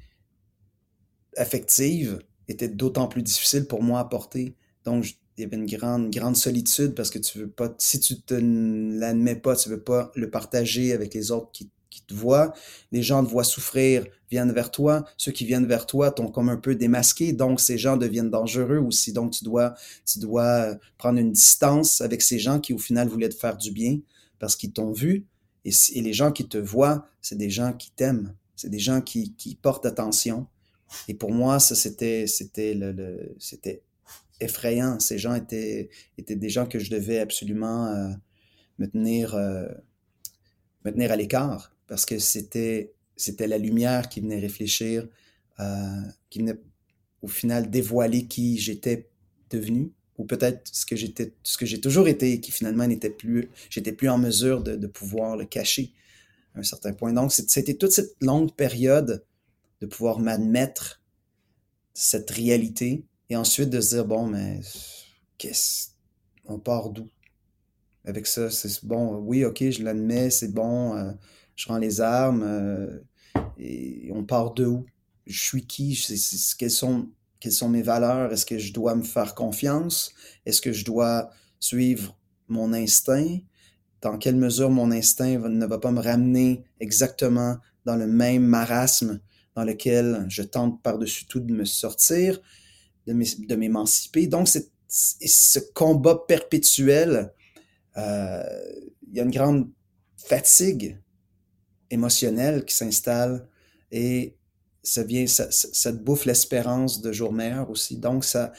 [1.37, 4.55] affective était d'autant plus difficile pour moi à porter.
[4.85, 5.07] Donc,
[5.39, 5.67] il y avait une
[6.11, 10.13] grande, solitude parce que tu veux pas, si tu te l'admets pas, tu veux pas
[10.15, 12.53] le partager avec les autres qui qui te voient,
[12.93, 15.07] les gens te voient souffrir, viennent vers toi.
[15.17, 18.79] Ceux qui viennent vers toi t'ont comme un peu démasqué, donc ces gens deviennent dangereux
[18.79, 19.15] aussi.
[19.15, 23.09] Donc tu dois, tu dois euh, prendre une distance avec ces gens qui au final
[23.09, 23.99] voulaient te faire du bien
[24.39, 25.25] parce qu'ils t'ont vu.
[25.67, 29.35] Et, les gens qui te voient, c'est des gens qui t'aiment, c'est des gens qui,
[29.35, 30.47] qui portent attention.
[31.09, 32.79] Et pour moi, ça c'était, c'était
[33.39, 33.83] c'était
[34.41, 35.01] effrayant.
[35.01, 38.09] Ces gens étaient, étaient des gens que je devais absolument euh,
[38.79, 39.67] me tenir, euh,
[40.85, 45.09] me tenir à l'écart parce que c'était c'était la lumière qui venait réfléchir,
[45.59, 46.61] euh, qui venait
[47.23, 49.09] au final dévoiler qui j'étais
[49.51, 53.11] devenu, ou peut-être ce que j'étais, ce que j'ai toujours été, et qui finalement n'était
[53.11, 55.93] plus, j'étais plus en mesure de, pouvoir le cacher
[56.55, 57.13] à un certain point.
[57.13, 59.25] Donc c'était toute cette longue période
[59.81, 61.03] de pouvoir m'admettre
[61.93, 64.61] cette réalité et ensuite de se dire bon mais
[65.39, 65.89] qu'est-ce,
[66.47, 67.09] on part d'où?
[68.05, 70.95] Avec ça C'est bon, oui ok je l'admets, c'est bon.
[70.95, 71.13] Euh,
[71.57, 73.01] je rends les armes, euh,
[73.59, 74.87] et on part de où?
[75.27, 75.99] Je suis qui?
[76.59, 77.09] quelles, sont,
[77.41, 78.33] quelles sont mes valeurs?
[78.33, 80.13] Est-ce que je dois me faire confiance?
[80.45, 81.31] Est-ce que je dois
[81.61, 82.17] suivre
[82.49, 83.39] mon instinct?
[84.01, 89.21] Dans quelle mesure mon instinct ne va pas me ramener exactement dans le même marasme
[89.55, 92.41] dans lequel je tente par-dessus tout de me sortir,
[93.07, 94.27] de m'émanciper?
[94.27, 97.33] Donc, c'est ce combat perpétuel,
[97.97, 98.43] euh,
[99.09, 99.71] il y a une grande
[100.17, 101.01] fatigue
[101.91, 103.49] émotionnelle qui s'installe
[103.91, 104.37] et
[104.87, 107.97] ça vient, ça, te bouffe l'espérance de jour meilleur aussi.
[107.97, 108.53] Donc, ça,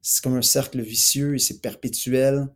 [0.00, 2.48] c'est comme un cercle vicieux et c'est perpétuel.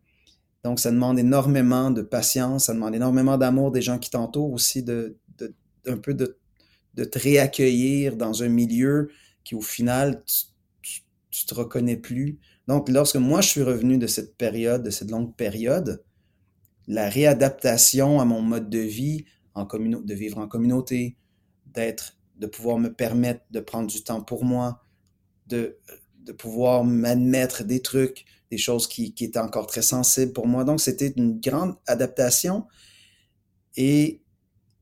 [0.64, 4.83] Donc, ça demande énormément de patience, ça demande énormément d'amour des gens qui t'entourent aussi,
[4.83, 5.16] de,
[5.87, 6.39] un peu de,
[6.95, 9.11] de te réaccueillir dans un milieu
[9.45, 10.24] qui, au final,
[10.83, 12.39] tu, tu, te reconnais plus.
[12.66, 16.03] Donc, lorsque moi, je suis revenu de cette période, de cette longue période,
[16.87, 21.16] la réadaptation à mon mode de vie, en de vivre en communauté,
[21.66, 24.82] d'être, de pouvoir me permettre de prendre du temps pour moi,
[25.47, 25.78] de
[26.28, 30.62] de pouvoir m'admettre des trucs, des choses qui, qui, étaient encore très sensibles pour moi.
[30.62, 32.66] Donc, c'était une grande adaptation.
[33.76, 34.20] Et,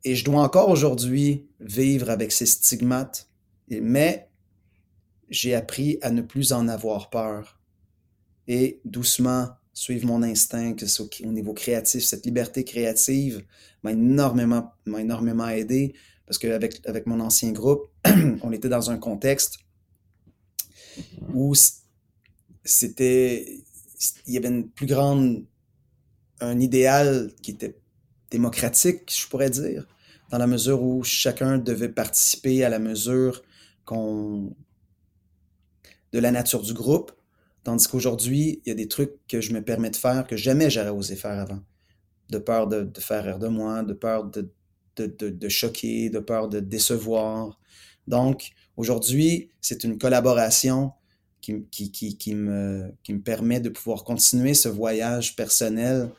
[0.02, 3.30] et je dois encore aujourd'hui vivre avec ces stigmates.
[3.68, 4.28] Mais
[5.30, 7.60] j'ai appris à ne plus en avoir peur.
[8.48, 13.44] Et doucement suivre mon instinct, que ce au niveau créatif, cette liberté créative
[13.84, 15.94] m'a énormément, m'a énormément aidé
[16.26, 17.88] parce qu'avec avec mon ancien groupe,
[18.42, 19.58] on était dans un contexte
[21.32, 21.54] où
[22.64, 23.62] c'était,
[24.26, 25.44] il y avait une plus grande,
[26.40, 27.78] un idéal qui était
[28.30, 29.86] démocratique, je pourrais dire,
[30.30, 33.42] dans la mesure où chacun devait participer à la mesure
[33.84, 34.54] qu'on,
[36.12, 37.12] de la nature du groupe,
[37.62, 40.70] tandis qu'aujourd'hui, il y a des trucs que je me permets de faire que jamais
[40.70, 41.60] j'aurais osé faire avant,
[42.30, 44.50] de peur de, de faire rire de moi, de peur de,
[44.96, 47.58] de, de, choquer, de peur de décevoir.
[48.06, 50.92] Donc, aujourd'hui, c'est une collaboration
[51.40, 56.10] qui, qui, qui, me, qui me permet de pouvoir continuer ce voyage personnel,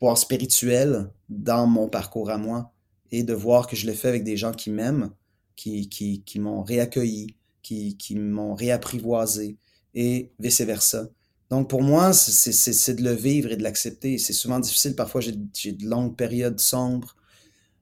[0.00, 2.72] voire spirituel, dans mon parcours à moi,
[3.10, 5.10] et de voir que je le fais avec des gens qui m'aiment,
[5.56, 9.56] qui, qui, qui m'ont réaccueilli, qui, qui m'ont réapprivoisé,
[9.94, 11.08] et vice-versa.
[11.50, 14.18] Donc pour moi, c'est de le vivre et de l'accepter.
[14.18, 17.14] C'est souvent difficile, parfois j'ai de longues périodes sombres,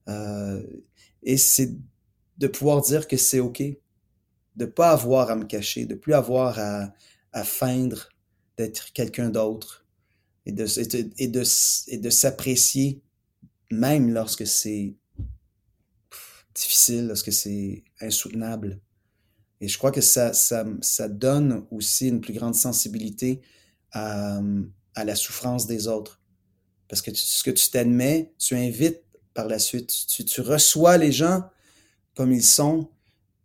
[0.08, 0.62] euh,
[1.22, 1.72] et c'est
[2.38, 3.62] de pouvoir dire que c'est OK,
[4.56, 6.92] de pas avoir à me cacher, de plus avoir à,
[7.32, 8.08] à feindre
[8.56, 9.86] d'être quelqu'un d'autre
[10.44, 10.66] et de,
[11.18, 11.42] et de,
[11.88, 13.02] et de s'apprécier
[13.70, 14.94] même lorsque c'est
[16.54, 18.80] difficile, lorsque c'est insoutenable.
[19.60, 23.40] Et je crois que ça, ça, ça, donne aussi une plus grande sensibilité
[23.92, 24.40] à,
[24.94, 26.20] à la souffrance des autres.
[26.88, 29.02] Parce que ce que tu t'admets, tu invites
[29.34, 31.44] par la suite, tu, reçois les gens
[32.14, 32.88] comme ils sont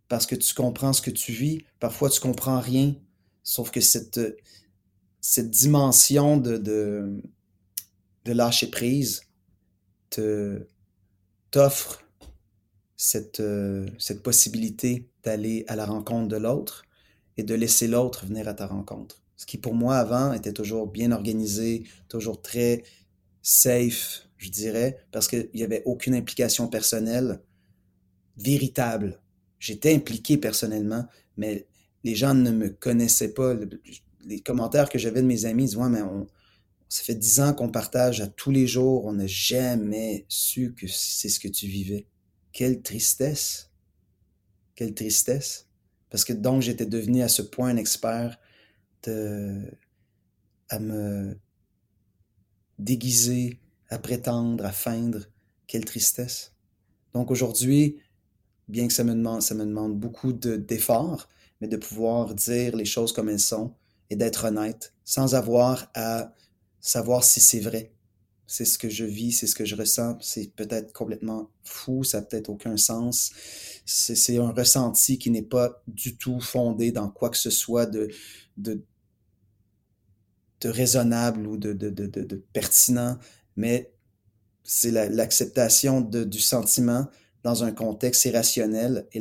[0.08, 1.64] parce que tu comprends ce que tu vis.
[1.80, 2.96] Parfois, tu comprends rien.
[3.44, 4.20] Sauf que cette,
[5.38, 7.22] dimension de, de,
[8.26, 9.22] de lâcher prise
[10.10, 10.68] te,
[11.52, 12.04] t'offre
[12.96, 13.42] cette,
[14.00, 16.84] cette possibilité d'aller à la rencontre de l'autre
[17.38, 19.22] et de laisser l'autre venir à ta rencontre.
[19.38, 22.84] Ce qui pour moi avant était toujours bien organisé, toujours très
[23.48, 27.41] safe, je dirais, parce qu'il n'y avait aucune implication personnelle
[28.38, 29.22] véritable
[29.60, 31.68] J'étais impliqué personnellement, mais
[32.04, 33.56] les gens ne me connaissaient pas.
[34.26, 36.28] Les commentaires que j'avais de mes amis disaient Ouais, mais on,
[36.89, 40.88] ça fait dix ans qu'on partage à tous les jours, on n'a jamais su que
[40.88, 42.06] c'est ce que tu vivais.
[42.52, 43.72] Quelle tristesse!
[44.76, 45.68] Quelle tristesse!
[46.10, 48.39] Parce que donc j'étais devenu à ce point un expert
[49.04, 49.60] de,
[50.70, 51.38] à me
[52.80, 53.60] déguiser,
[53.90, 55.26] à prétendre, à feindre.
[55.68, 56.54] Quelle tristesse!
[57.14, 57.98] Donc aujourd'hui,
[58.68, 61.28] bien que ça me demande, ça me demande beaucoup d'efforts,
[61.62, 63.74] mais de pouvoir dire les choses comme elles sont
[64.10, 66.34] et d'être honnête sans avoir à
[66.80, 67.94] savoir si c'est vrai.
[68.46, 70.18] C'est ce que je vis, c'est ce que je ressens.
[70.22, 73.32] C'est peut-être complètement fou, ça n'a peut-être aucun sens.
[73.86, 78.10] C'est un ressenti qui n'est pas du tout fondé dans quoi que ce soit de,
[78.56, 78.82] de,
[80.62, 83.18] de raisonnable ou de, de, de, de pertinent,
[83.55, 83.91] mais
[84.64, 87.08] c'est l'acceptation du sentiment
[87.43, 89.20] dans un contexte irrationnel et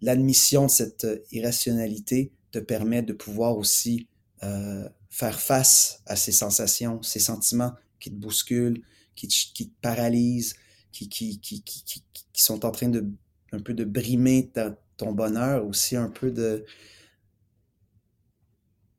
[0.00, 4.08] l'admission la, de cette euh, irrationalité te permet de pouvoir aussi
[4.42, 8.82] euh, faire face à ces sensations, ces sentiments qui te bousculent,
[9.14, 10.54] qui te, qui te paralysent,
[10.92, 13.06] qui, qui, qui, qui, sont en train de
[13.52, 14.50] un peu de brimer
[14.98, 16.64] ton bonheur, aussi un peu de,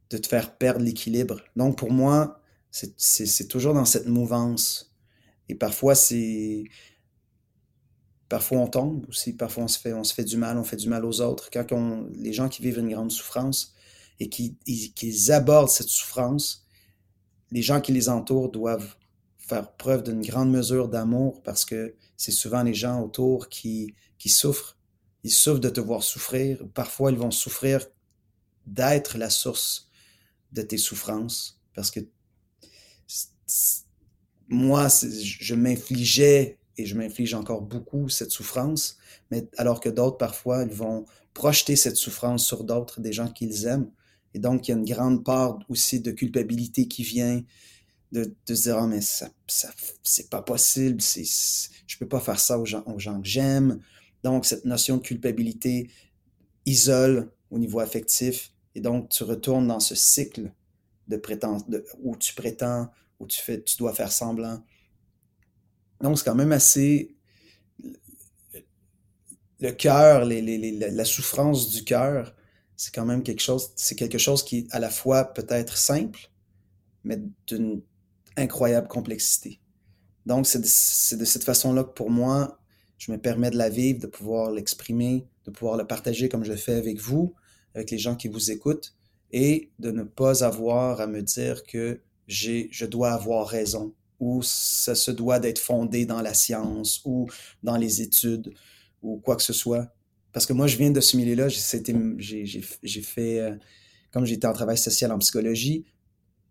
[0.09, 1.41] de te faire perdre l'équilibre.
[1.55, 2.41] Donc pour moi,
[2.71, 4.93] c'est toujours dans cette mouvance.
[5.49, 6.65] Et parfois, c'est
[8.29, 10.75] Parfois on tombe aussi, parfois on se fait, on se fait du mal, on fait
[10.75, 11.49] du mal aux autres.
[11.49, 11.65] Quand
[12.13, 13.73] les gens qui vivent une grande souffrance
[14.19, 16.65] et qui, qui abordent cette souffrance,
[17.51, 18.95] les gens qui les entourent doivent
[19.37, 24.27] faire preuve d'une grande mesure d'amour parce que c'est souvent les gens autour qui, qui
[24.27, 24.77] souffrent.
[25.23, 26.61] Ils souffrent de te voir souffrir.
[26.73, 27.85] Parfois, ils vont souffrir
[28.65, 29.86] d'être la source
[30.51, 31.59] de tes souffrances.
[31.73, 31.99] Parce que
[34.49, 38.97] moi, je m'infligeais et je m'inflige encore beaucoup cette souffrance,
[39.31, 43.65] mais alors que d'autres, parfois, ils vont projeter cette souffrance sur d'autres, des gens qu'ils
[43.65, 43.91] aiment.
[44.33, 47.43] Et donc, il y a une grande part aussi de culpabilité qui vient
[48.11, 49.29] de, se dire, ah, mais ça,
[50.03, 53.79] c'est pas possible, je peux pas faire ça aux gens, aux gens que j'aime.
[54.23, 55.89] Donc, cette notion de culpabilité
[56.65, 58.53] isole au niveau affectif.
[58.77, 60.51] Et donc, tu retournes dans ce cycle
[61.07, 61.57] de prétend,
[62.03, 64.63] où tu prétends, où tu fais, tu dois faire semblant.
[65.99, 67.17] Donc, c'est quand même assez.
[69.59, 72.35] Le cœur, la souffrance du cœur,
[72.75, 76.29] c'est quand même quelque chose, c'est quelque chose qui à la fois peut être simple,
[77.03, 77.81] mais d'une
[78.35, 79.59] incroyable complexité.
[80.27, 82.59] Donc, c'est de, de, cette façon-là que pour moi,
[82.99, 86.51] je me permets de la vivre, de pouvoir l'exprimer, de pouvoir le partager comme je
[86.51, 87.33] le fais avec vous,
[87.77, 88.93] avec les gens qui vous écoutent,
[89.31, 94.41] et de ne pas avoir à me dire que j'ai, je dois avoir raison ou
[94.41, 97.29] ça se doit d'être fondé dans la science ou
[97.61, 98.53] dans les études
[99.03, 99.93] ou quoi que ce soit.
[100.33, 103.55] Parce que moi, je viens de ce milieu-là, j'ai fait, euh,
[104.11, 105.85] comme j'étais en travail social en psychologie,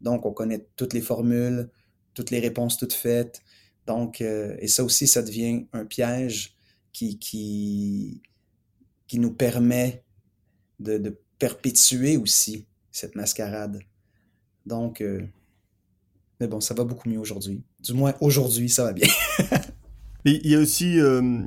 [0.01, 1.71] donc on connaît toutes les formules,
[2.15, 3.41] toutes les réponses toutes faites.
[3.87, 6.57] Donc, euh, et ça aussi, ça devient un piège
[6.93, 8.23] qui, qui,
[9.09, 10.05] qui nous permet
[10.81, 13.81] de, perpétuer aussi cette mascarade.
[14.65, 15.21] Donc, euh,
[16.41, 17.63] mais bon, ça va beaucoup mieux aujourd'hui.
[17.83, 19.09] Du moins, aujourd'hui, ça va bien.
[20.25, 21.43] Il y a aussi, euh,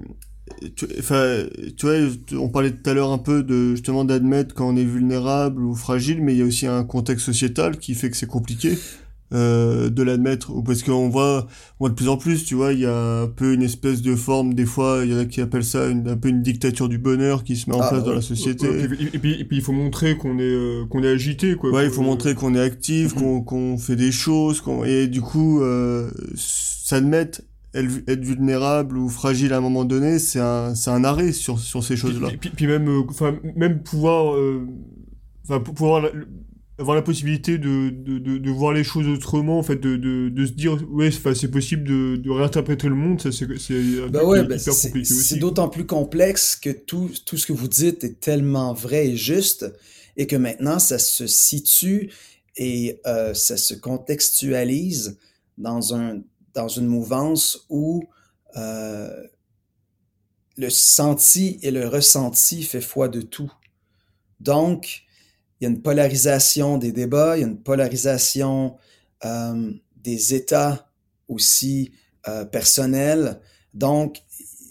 [0.75, 4.77] tu, tu vois, on parlait tout à l'heure un peu de justement d'admettre quand on
[4.77, 8.15] est vulnérable ou fragile, mais il y a aussi un contexte sociétal qui fait que
[8.15, 8.77] c'est compliqué.
[9.31, 11.45] Euh, de l'admettre ou parce qu'on voit
[11.79, 14.01] on voit de plus en plus tu vois il y a un peu une espèce
[14.01, 16.41] de forme des fois il y en a qui appellent ça une, un peu une
[16.41, 18.65] dictature du bonheur qui se met en ah, place dans la société.
[18.65, 21.69] Et, puis, et, puis, il faut montrer qu'on est euh, qu'on est agité quoi.
[21.69, 23.21] Ouais il faut montrer qu'on est actif mhm.
[23.21, 27.41] qu'on qu'on fait des choses qu'on et du coup euh, s'admettre
[27.75, 31.83] être vulnérable ou fragile à un moment donné c'est un c'est un arrêt sur sur
[31.83, 34.35] ces choses là puis, puis, même euh, enfin même pouvoir
[35.43, 36.01] enfin pouvoir
[36.79, 40.45] avoir la possibilité de, de, de, voir les choses autrement, en fait, de, de, de
[40.45, 43.45] se dire, ouais, c'est possible de, de réinterpréter le monde, ça c'est
[44.09, 44.57] bah ouais, bah.
[44.57, 49.17] C'est d'autant plus complexe que tout, tout ce que vous dites est tellement vrai et
[49.17, 49.65] juste,
[50.15, 52.11] et que maintenant ça se situe
[52.55, 55.17] et euh, ça se contextualise
[55.57, 56.21] dans, un,
[56.53, 58.03] dans une mouvance où
[58.55, 59.27] euh,
[60.57, 63.51] le senti et le ressenti fait foi de tout.
[64.39, 65.03] Donc,
[65.59, 68.77] il y a une polarisation des débats, il y a une polarisation
[69.25, 70.89] euh, des états
[71.27, 71.91] aussi
[72.27, 73.41] euh, personnels.
[73.73, 74.21] Donc,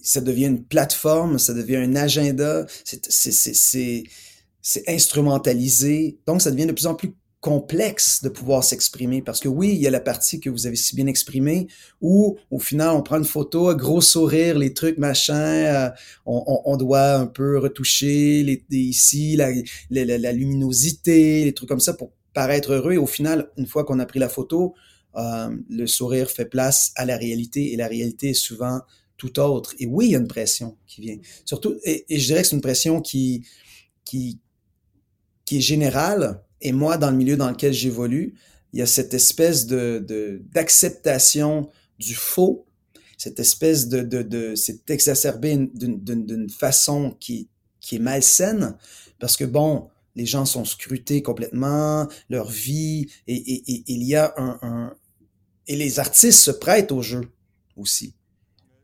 [0.02, 4.04] ça devient une plateforme, ça devient un agenda, c'est
[4.88, 6.18] instrumentalisé.
[6.26, 9.78] Donc, ça devient de plus en plus complexe de pouvoir s'exprimer parce que oui, il
[9.78, 11.68] y a la partie que vous avez si bien exprimée
[12.00, 15.90] où au final on prend une photo, gros sourire, les trucs machin, euh,
[16.26, 19.50] on, on, doit un peu retoucher les, ici la,
[19.90, 23.84] la, la, luminosité, les trucs comme ça pour paraître heureux et au final une fois
[23.84, 24.74] qu'on a pris la photo,
[25.16, 28.80] euh, le sourire fait place à la réalité et la réalité est souvent
[29.16, 29.74] tout autre.
[29.78, 31.18] Et oui, il y a une pression qui vient.
[31.44, 33.44] Surtout, et, et je dirais que c'est une pression qui,
[34.04, 34.40] qui,
[35.44, 38.34] qui est générale, et moi, dans le milieu dans lequel j'évolue,
[38.72, 42.66] il y a cette espèce de d'acceptation du faux,
[43.16, 47.48] cette espèce de, de, de c'est exacerbé d'une façon qui,
[47.80, 48.76] qui est malsaine,
[49.18, 54.14] parce que bon, les gens sont scrutés complètement, leur vie, et, et, et il y
[54.14, 54.96] a un, un,
[55.66, 57.22] Et les artistes se prêtent au jeu
[57.76, 58.14] aussi,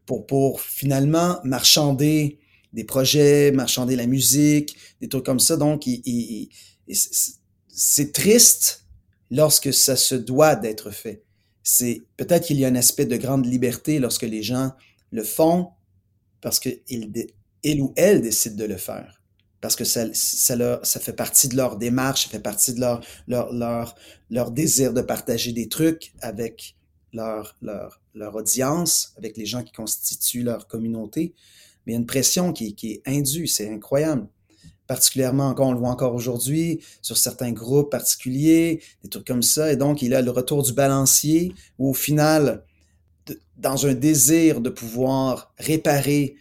[0.07, 2.39] pour, pour finalement marchander
[2.73, 5.57] des projets, marchander la musique, des trucs comme ça.
[5.57, 6.49] Donc, il, il,
[7.75, 8.87] c'est triste
[9.31, 11.25] lorsque ça se doit d'être fait.
[11.63, 14.73] C'est peut-être qu'il y a un aspect de grande liberté lorsque les gens
[15.11, 15.71] le font
[16.41, 17.11] parce qu'il
[17.81, 19.21] ou elle décide de le faire.
[19.61, 22.81] Parce que ça, ça, leur, ça fait partie de leur démarche, ça fait partie de
[22.81, 23.95] leur, leur, leur,
[24.29, 26.77] leur désir de partager des trucs avec
[27.15, 31.35] leur, leur, leur audience, avec les gens qui constituent leur communauté.
[31.87, 34.29] Mais il y a une pression qui, qui est indue, c'est incroyable
[34.87, 39.73] particulièrement encore, on le voit encore aujourd'hui, sur certains groupes particuliers, des trucs comme ça.
[39.73, 42.65] Et donc, il a le retour du balancier où au final,
[43.57, 46.37] dans un désir de pouvoir réparer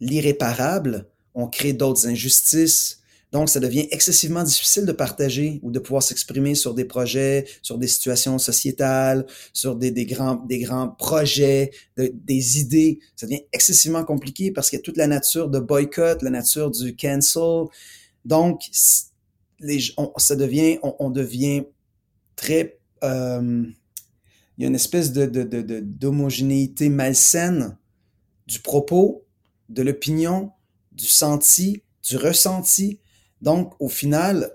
[0.00, 3.01] l'irréparable, on crée d'autres injustices,
[3.32, 7.78] Donc, ça devient excessivement difficile de partager ou de pouvoir s'exprimer sur des projets, sur
[7.78, 13.00] des situations sociétales, sur des, des grands, des grands projets, des idées.
[13.16, 16.70] Ça devient excessivement compliqué parce qu'il y a toute la nature de boycott, la nature
[16.70, 17.64] du cancel.
[18.26, 18.64] Donc,
[19.60, 21.64] les, on, ça devient, on, devient
[22.36, 23.64] très, euh,
[24.58, 25.24] il y a une espèce de,
[25.80, 27.78] d'homogénéité malsaine
[28.46, 29.24] du propos,
[29.70, 30.52] de l'opinion,
[30.92, 32.98] du senti, du ressenti,
[33.42, 34.52] donc, au final,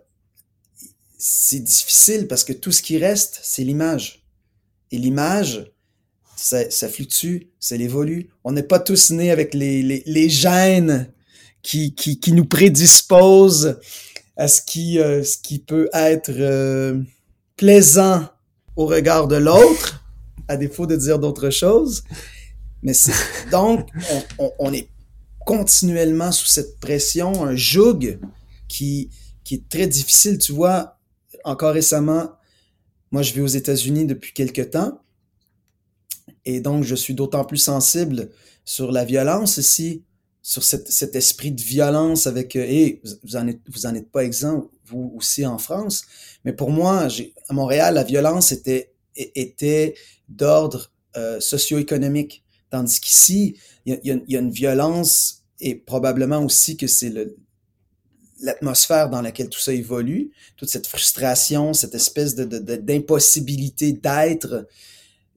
[1.17, 4.25] c'est difficile parce que tout ce qui reste, c'est l'image.
[4.91, 5.69] Et l'image,
[6.38, 8.29] ça, ça, fluctue, ça évolue.
[8.45, 11.11] On n'est pas tous nés avec les, gènes
[11.61, 11.93] qui,
[12.27, 13.77] nous prédisposent
[14.38, 15.21] à ce qui, euh,
[15.65, 17.01] peut être euh,
[17.57, 18.29] plaisant
[18.77, 20.01] au regard de l'autre,
[20.47, 22.05] à défaut de dire d'autres choses.
[22.83, 22.93] Mais
[23.51, 23.89] donc,
[24.39, 24.88] on, on, on, est
[25.45, 28.17] continuellement sous cette pression, un joug
[28.68, 29.09] qui,
[29.43, 30.38] qui est très difficile.
[30.38, 30.99] Tu vois,
[31.43, 32.32] encore récemment,
[33.11, 35.01] moi, je vais aux États-Unis depuis quelques temps.
[36.45, 38.30] Et donc, je suis d'autant plus sensible
[38.65, 40.03] sur la violence ici,
[40.41, 44.09] sur cet, cet esprit de violence avec, euh, et vous en êtes, vous en êtes
[44.11, 46.05] pas exempt, vous aussi en France.
[46.45, 47.07] Mais pour moi,
[47.49, 49.95] à Montréal, la violence était, était
[50.30, 52.43] d'ordre euh, socio-économique.
[52.70, 57.38] Tandis qu'ici, il y, y a, une violence et probablement aussi que c'est le,
[58.41, 62.45] l'atmosphère dans laquelle tout ça évolue, toute cette frustration, cette espèce de,
[62.77, 64.67] d'impossibilité d'être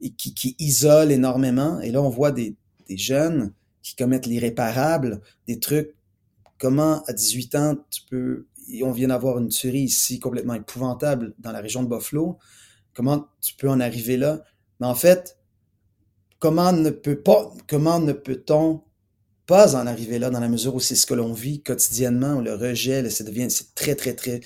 [0.00, 1.80] et qui, qui, isole énormément.
[1.80, 2.56] Et là, on voit des,
[2.88, 5.94] des jeunes qui commettent l'irréparable, des trucs.
[6.58, 8.46] Comment, à 18 ans, tu peux...
[8.72, 12.38] Et on vient d'avoir une tuerie ici complètement épouvantable dans la région de Buffalo.
[12.94, 14.44] Comment tu peux en arriver là?
[14.78, 15.38] Mais en fait,
[16.38, 18.82] comment ne peut pas, comment ne peut-on
[19.50, 22.54] pas en arriver là dans la mesure où c'est ce que l'on vit quotidiennement, le
[22.54, 24.38] rejet, ça devient, c'est très, très, très,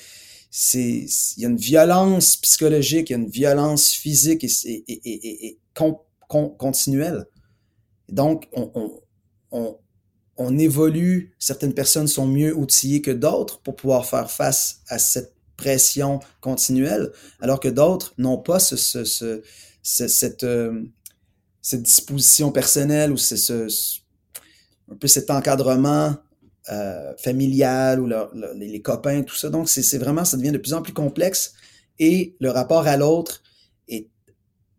[0.51, 1.05] c'est,
[1.37, 5.47] il y a une violence psychologique, il y a une violence physique et, et, et,
[5.47, 7.27] et con, con, continuelle.
[8.09, 9.03] Donc, on,
[9.51, 9.79] on,
[10.39, 15.35] on, évolue, certaines personnes sont mieux outillées que d'autres pour pouvoir faire face à cette
[15.59, 19.43] pression continuelle, alors que d'autres n'ont pas ce, ce, ce,
[19.83, 20.83] cette, euh,
[21.61, 23.37] cette disposition personnelle ou ce
[24.91, 26.17] un peu cet encadrement
[26.73, 28.09] euh, familial ou
[28.55, 29.51] les copains, tout ça.
[29.51, 31.55] Donc, c'est vraiment, ça devient de plus en plus complexe
[31.99, 33.43] et le rapport à l'autre
[33.89, 34.09] est,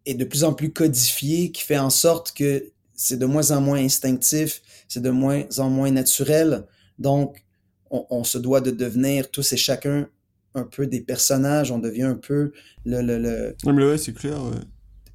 [0.05, 3.61] est de plus en plus codifié, qui fait en sorte que c'est de moins en
[3.61, 6.65] moins instinctif, c'est de moins en moins naturel.
[6.97, 7.45] Donc,
[7.91, 10.09] on, on, se doit de devenir tous et chacun
[10.55, 12.51] un peu des personnages, on devient un peu
[12.85, 13.01] le...
[13.01, 13.55] le, le...
[13.65, 14.41] Ouais, c'est clair.
[14.41, 14.57] Ouais.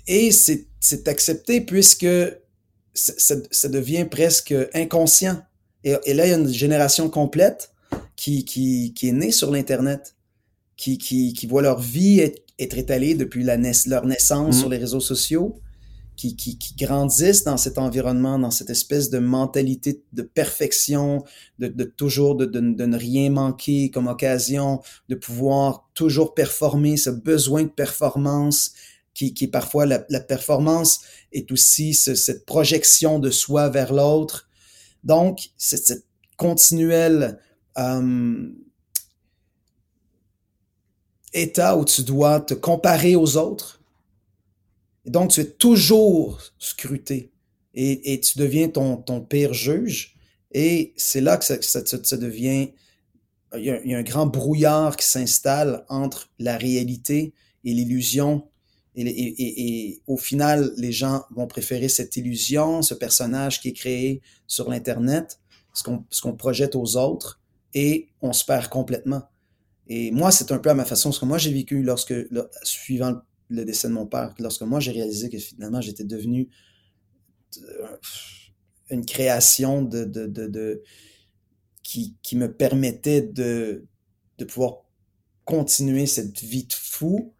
[0.07, 2.07] Et c'est accepté puisque
[2.95, 5.43] ça, ça, devient presque inconscient.
[5.85, 7.73] Et, et, là, il y a une génération complète
[8.17, 10.15] qui, qui, qui est née sur l'Internet,
[10.77, 14.59] qui, qui, qui voit leur vie être, être étalée depuis la leur naissance mmh.
[14.59, 15.61] sur les réseaux sociaux,
[16.17, 21.25] qui, qui, qui, grandissent dans cet environnement, dans cette espèce de mentalité de perfection,
[21.59, 26.99] de, de toujours de, de, de, ne rien manquer comme occasion, de pouvoir toujours performer,
[26.99, 28.73] ce besoin de performance,
[29.29, 31.01] qui, parfois la, performance
[31.33, 34.49] est aussi ce, cette projection de soi vers l'autre.
[35.05, 36.07] Donc, c'est cette
[36.37, 37.39] continuelle
[37.79, 38.49] euh,
[41.33, 43.81] état où tu dois te comparer aux autres.
[45.07, 47.31] Donc, tu es toujours scruté
[47.75, 50.17] et, tu deviens ton, pire juge.
[50.53, 52.71] Et c'est là que ça, devient...
[53.57, 58.49] Il y, a, un grand brouillard qui s'installe entre la réalité et l'illusion
[58.97, 63.73] et, et, et, au final, les gens vont préférer cette illusion, ce personnage qui est
[63.73, 65.39] créé sur l'Internet,
[65.73, 67.41] ce qu'on qu'on projette aux autres,
[67.75, 69.23] et on se perd complètement.
[69.87, 72.15] Et moi, c'est un peu à ma façon, ce que moi j'ai vécu lorsque,
[72.63, 76.49] suivant le décès de mon père, lorsque moi j'ai réalisé que finalement j'étais devenu
[77.59, 77.97] euh,
[78.91, 80.83] une création de, de, de, de
[81.83, 83.87] qui, qui, me permettait de,
[84.39, 84.85] de pouvoir
[85.45, 87.35] continuer cette vie de fou,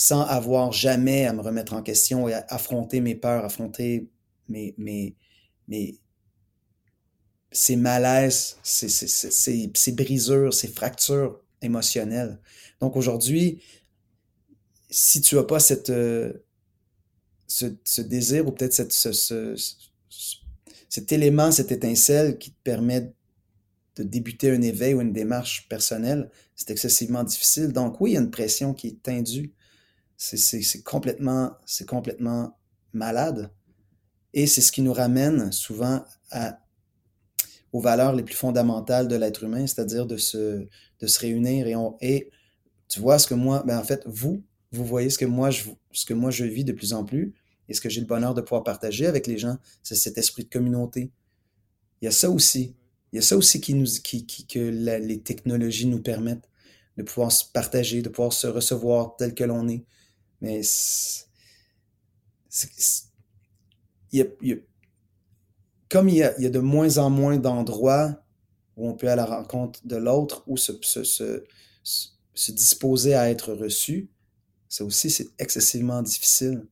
[0.00, 4.08] sans avoir jamais à me remettre en question et à affronter mes peurs, affronter
[4.48, 5.16] mes, mes,
[5.66, 5.98] mes,
[7.50, 12.38] ces malaises, ces, ces, ces, ces brisures, ces fractures émotionnelles.
[12.80, 13.60] Donc aujourd'hui,
[14.88, 16.32] si tu as pas cette, euh,
[17.48, 19.56] ce, ce, désir ou peut-être cette, ce, ce,
[20.88, 23.12] cet élément, cette étincelle qui te permet
[23.96, 27.72] de débuter un éveil ou une démarche personnelle, c'est excessivement difficile.
[27.72, 29.52] Donc oui, il y a une pression qui est indue
[30.18, 31.52] c'est complètement,
[31.86, 32.58] complètement
[32.92, 33.50] malade.
[34.34, 36.04] Et c'est ce qui nous ramène souvent
[37.72, 40.66] aux valeurs les plus fondamentales de l'être humain, c'est-à-dire de se,
[41.00, 42.30] de se réunir et, on, et
[42.88, 44.42] tu vois ce que moi, ben en fait, vous,
[44.72, 47.34] vous voyez ce que moi je, ce que moi je vis de plus en plus
[47.68, 50.44] et ce que j'ai le bonheur de pouvoir partager avec les gens, c'est cet esprit
[50.44, 51.12] de communauté.
[52.00, 52.74] Il y a ça aussi.
[53.12, 56.48] Il y a ça aussi qui nous, qui, qui que les technologies nous permettent
[56.96, 59.84] de pouvoir se partager, de pouvoir se recevoir tel que l'on est.
[60.40, 60.60] Mais
[65.88, 68.22] comme il y, a, de moins en moins d'endroits
[68.76, 73.52] où on peut aller à la rencontre de l'autre ou se, se, disposer à être
[73.52, 74.10] reçu,
[74.68, 76.66] ça aussi, c'est excessivement difficile.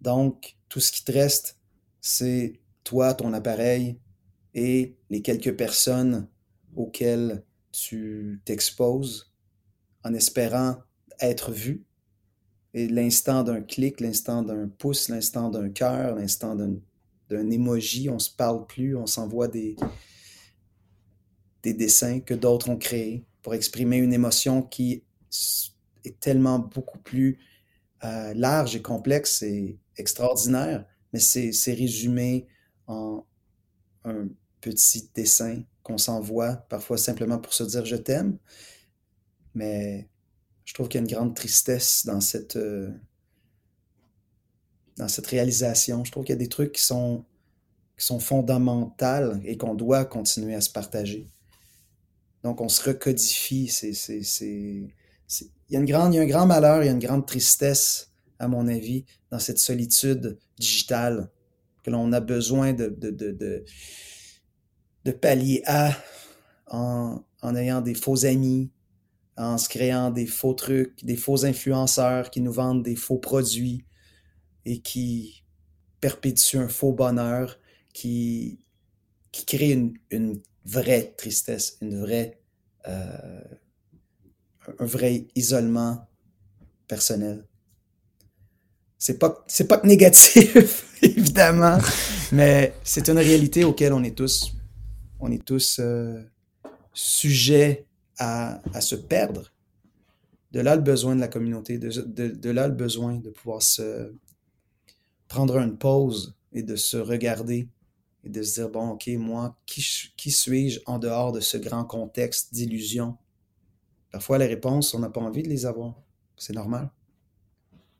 [0.00, 1.56] Donc, tout ce qui te reste,
[2.00, 3.98] c'est toi, ton appareil
[4.54, 6.28] et les quelques personnes
[6.74, 9.32] auxquelles tu t'exposes
[10.04, 10.76] en espérant
[11.20, 11.84] être vu.
[12.72, 18.30] Et l'instant d'un clic, l'instant d'un pouce, l'instant d'un cœur, l'instant d'un emoji, on se
[18.30, 19.76] parle plus, on s'envoie des,
[21.62, 25.02] des dessins que d'autres ont créés pour exprimer une émotion qui
[26.04, 27.38] est tellement beaucoup plus
[28.04, 32.46] euh, large et complexe et extraordinaire, mais c'est résumé
[32.86, 33.24] en
[34.04, 34.28] un
[34.60, 38.38] petit dessin qu'on s'envoie, parfois simplement pour se dire je t'aime.
[39.54, 40.09] Mais
[40.64, 42.90] je trouve qu'il y a une grande tristesse dans cette, euh,
[44.96, 46.04] dans cette réalisation.
[46.04, 47.24] Je trouve qu'il y a des trucs qui sont,
[47.98, 51.26] qui sont fondamentaux et qu'on doit continuer à se partager.
[52.42, 53.70] Donc, on se recodifie.
[53.82, 54.92] Il,
[55.70, 57.26] y a une grande, il y a un grand malheur, il y a une grande
[57.26, 61.30] tristesse, à mon avis, dans cette solitude digitale
[61.82, 63.64] que l'on a besoin de, de, de, de,
[65.04, 65.94] de pallier à
[66.66, 68.70] en, en ayant des faux amis,
[69.40, 73.84] en se créant des faux trucs, des faux influenceurs qui nous vendent des faux produits
[74.66, 75.44] et qui
[76.00, 77.58] perpétuent un faux bonheur,
[77.92, 78.58] qui,
[79.32, 79.72] qui crée
[80.10, 82.38] une, vraie tristesse, une vraie,
[82.86, 83.40] euh,
[84.78, 86.06] un vrai isolement
[86.86, 87.46] personnel.
[88.98, 91.78] C'est pas, c'est négatif, évidemment,
[92.32, 94.52] mais c'est une réalité auquel on est tous,
[95.18, 95.30] on
[95.78, 96.22] euh,
[96.92, 97.86] sujets
[98.20, 99.52] à, se perdre.
[100.52, 104.12] De là le besoin de la communauté, de, là le besoin de pouvoir se
[105.28, 107.68] prendre une pause et de se regarder
[108.24, 112.52] et de se dire, bon, OK, moi, qui, suis-je en dehors de ce grand contexte
[112.52, 113.16] d'illusion?
[114.12, 115.94] Parfois, les réponses, on n'a pas envie de les avoir.
[116.36, 116.90] C'est normal.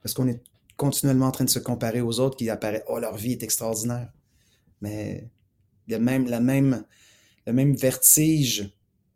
[0.02, 0.42] Parce qu'on est
[0.76, 4.12] continuellement en train de se comparer aux autres qui apparaissent, oh, leur vie est extraordinaire.
[4.82, 5.30] Mais
[5.86, 6.28] il y a même,
[7.46, 8.70] le même vertige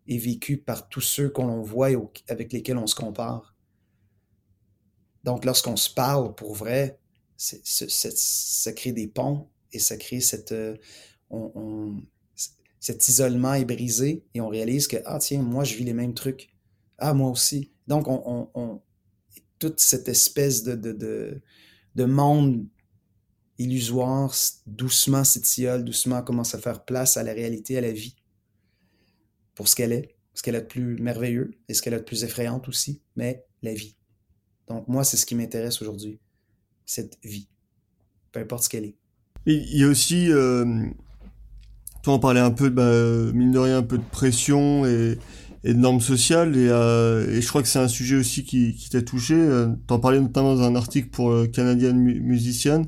[0.07, 1.99] est vécu par tous ceux qu'on voit et
[2.29, 3.55] avec lesquels on se compare.
[5.25, 6.99] Donc, lorsqu'on se parle pour vrai,
[7.37, 10.77] ça crée des ponts et ça crée cette, euh,
[11.31, 11.97] on,
[12.79, 16.15] cet isolement est brisé et on réalise que, ah tiens, moi je vis les mêmes
[16.15, 16.55] trucs.
[16.99, 17.73] Ah, moi aussi.
[17.87, 18.81] Donc, on, on
[19.59, 21.43] toute cette espèce de, de, de,
[21.95, 22.67] de monde
[23.59, 24.35] illusoire
[24.67, 28.17] doucement s'étiole, doucement commence à faire place à la réalité, à la vie,
[29.55, 32.05] pour ce qu'elle est, ce qu'elle a de plus merveilleux et ce qu'elle a de
[32.05, 33.97] plus effrayante aussi, mais la vie.
[34.69, 36.19] Donc moi, c'est ce qui m'intéresse aujourd'hui,
[36.87, 37.49] cette vie,
[38.33, 38.97] peu importe ce qu'elle est.
[39.47, 40.65] Il y a aussi, euh,
[42.03, 45.19] toi on parlait un peu, bah, mine de rien, un peu de pression et,
[45.65, 48.91] de normes sociales, et, euh, et je crois que c'est un sujet aussi qui, qui
[48.91, 49.35] t'a touché.
[49.35, 52.85] Euh, T'en parlais notamment dans un article pour le Canadian Musician,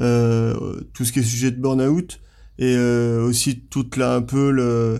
[0.00, 2.20] euh, tout ce qui est sujet de burn-out,
[2.58, 4.98] et euh, aussi toute la, un peu le, euh,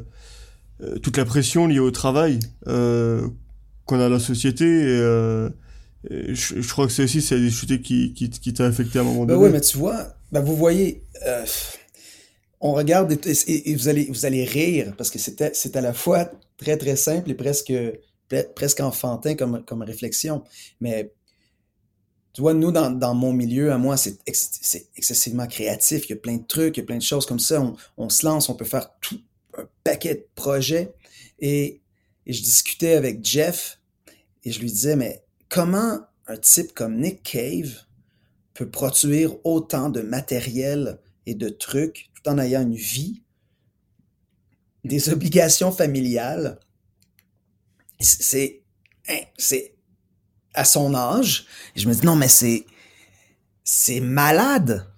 [1.02, 3.28] toute la pression liée au travail euh,
[3.86, 4.64] qu'on a dans la société.
[4.64, 4.98] Et,
[6.10, 9.02] je, je, crois que c'est aussi c'est des sujets qui, qui, qui t'a affecté à
[9.02, 9.46] un moment ben donné.
[9.46, 11.44] Oui, mais tu vois, ben vous voyez, euh,
[12.60, 16.30] on regarde et, et, vous, allez, vous allez rire parce que c'est à la fois
[16.56, 17.72] très très simple et presque,
[18.54, 20.42] presque enfantin comme, comme réflexion.
[20.80, 21.12] Mais
[22.32, 26.08] tu vois, nous, dans, dans mon milieu, à moi, c'est ex, excessivement créatif.
[26.08, 27.60] Il y a plein de trucs, il y a plein de choses comme ça.
[27.60, 29.20] On, on se lance, on peut faire tout
[29.59, 30.94] un paquet de projets.
[31.38, 31.80] Et,
[32.24, 33.80] je discutais avec Jeff
[34.44, 35.98] et je lui disais, mais comment
[36.28, 37.84] un type comme Nick Cave
[38.55, 43.22] peut produire autant de matériel et de trucs tout en ayant une vie,
[44.84, 46.61] des obligations familiales?
[47.98, 48.62] C'est,
[49.09, 49.74] hein, c'est
[50.55, 51.46] à son âge.
[51.74, 52.66] Et je me dis non, mais c'est,
[53.64, 54.88] c'est malade.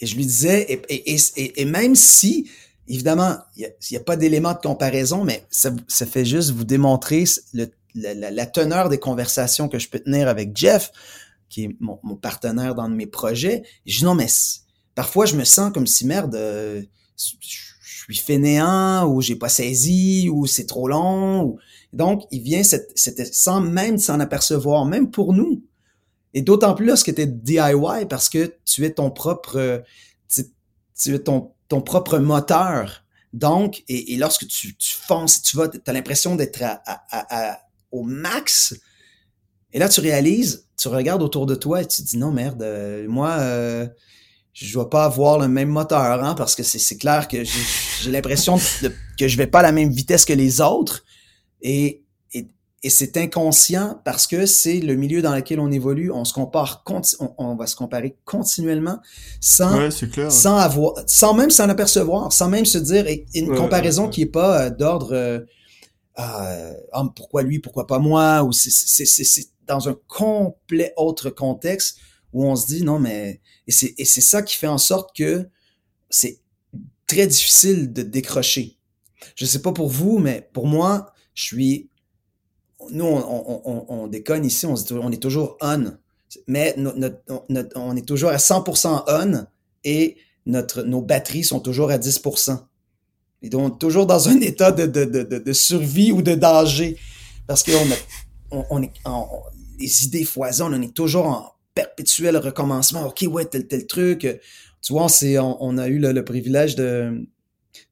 [0.00, 2.50] Et je lui disais, et, et, et même si,
[2.90, 7.24] évidemment, il n'y a, pas d'élément de comparaison, mais ça, ça fait juste vous démontrer
[7.54, 10.90] le, la, la, teneur des conversations que je peux tenir avec Jeff
[11.48, 13.62] qui est mon, mon, partenaire dans mes projets.
[13.86, 14.28] je dis non, mais
[14.94, 16.82] parfois je me sens comme si merde, euh,
[17.16, 21.56] je, suis fainéant ou j'ai pas saisi ou c'est trop long.
[21.92, 25.62] Donc, il vient cette, sans même s'en apercevoir, même pour nous.
[26.34, 29.84] Et d'autant plus lorsque tu es DIY parce que tu es ton propre,
[30.28, 33.04] tu, es ton, ton propre moteur.
[33.32, 37.60] Donc, et, lorsque tu, tu fonces, tu vas, tu as l'impression d'être à,
[37.92, 38.74] au max.
[39.72, 43.06] Et là, tu réalises, tu regardes autour de toi et tu dis non, merde, euh,
[43.08, 43.86] moi, euh,
[44.52, 48.58] je dois pas avoir le même moteur, hein, parce que c'est clair que j'ai l'impression
[49.16, 51.04] que je vais pas à la même vitesse que les autres.
[51.62, 52.02] Et,
[52.82, 56.10] et, c'est inconscient parce que c'est le milieu dans lequel on évolue.
[56.10, 59.00] On se compare, on, on va se comparer continuellement
[59.40, 59.90] sans,
[60.28, 64.26] sans avoir, sans même s'en apercevoir, sans même se dire et, une comparaison qui est
[64.26, 65.40] pas euh, d'ordre euh,
[66.18, 71.98] euh, ah, pourquoi lui, pourquoi pas moi, ou c'est dans un complet autre contexte
[72.32, 75.16] où on se dit non mais et c'est et c'est ça qui fait en sorte
[75.16, 75.48] que
[76.10, 76.40] c'est
[77.06, 78.78] très difficile de décrocher.
[79.34, 81.89] Je sais pas pour vous, mais pour moi, je suis
[82.90, 85.96] nous on, on, on, déconne ici, on, est toujours on,
[86.46, 89.46] mais on est toujours à 100% on
[89.84, 90.16] et
[90.46, 92.58] nos batteries sont toujours à 10%.
[93.42, 96.96] Et donc toujours dans un état de, survie ou de danger
[97.46, 98.80] parce qu'on on,
[99.78, 103.06] les idées foisonnent, on est toujours en perpétuel recommencement.
[103.06, 104.20] OK, ouais, tel, tel truc.
[104.82, 105.06] Tu vois,
[105.60, 107.26] on, a eu le, privilège de,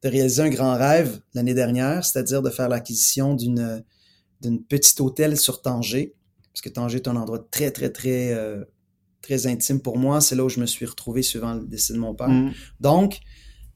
[0.03, 3.82] réaliser un grand rêve l'année dernière, c'est-à-dire de faire l'acquisition d'une,
[4.41, 6.14] d'une petite hôtel sur Tanger.
[6.53, 8.64] Parce que Tanger est un endroit très, très, très, euh,
[9.22, 10.20] très intime pour moi.
[10.20, 12.28] C'est là où je me suis retrouvé suivant le décès de mon père.
[12.28, 12.53] Mm.
[12.80, 13.20] Donc,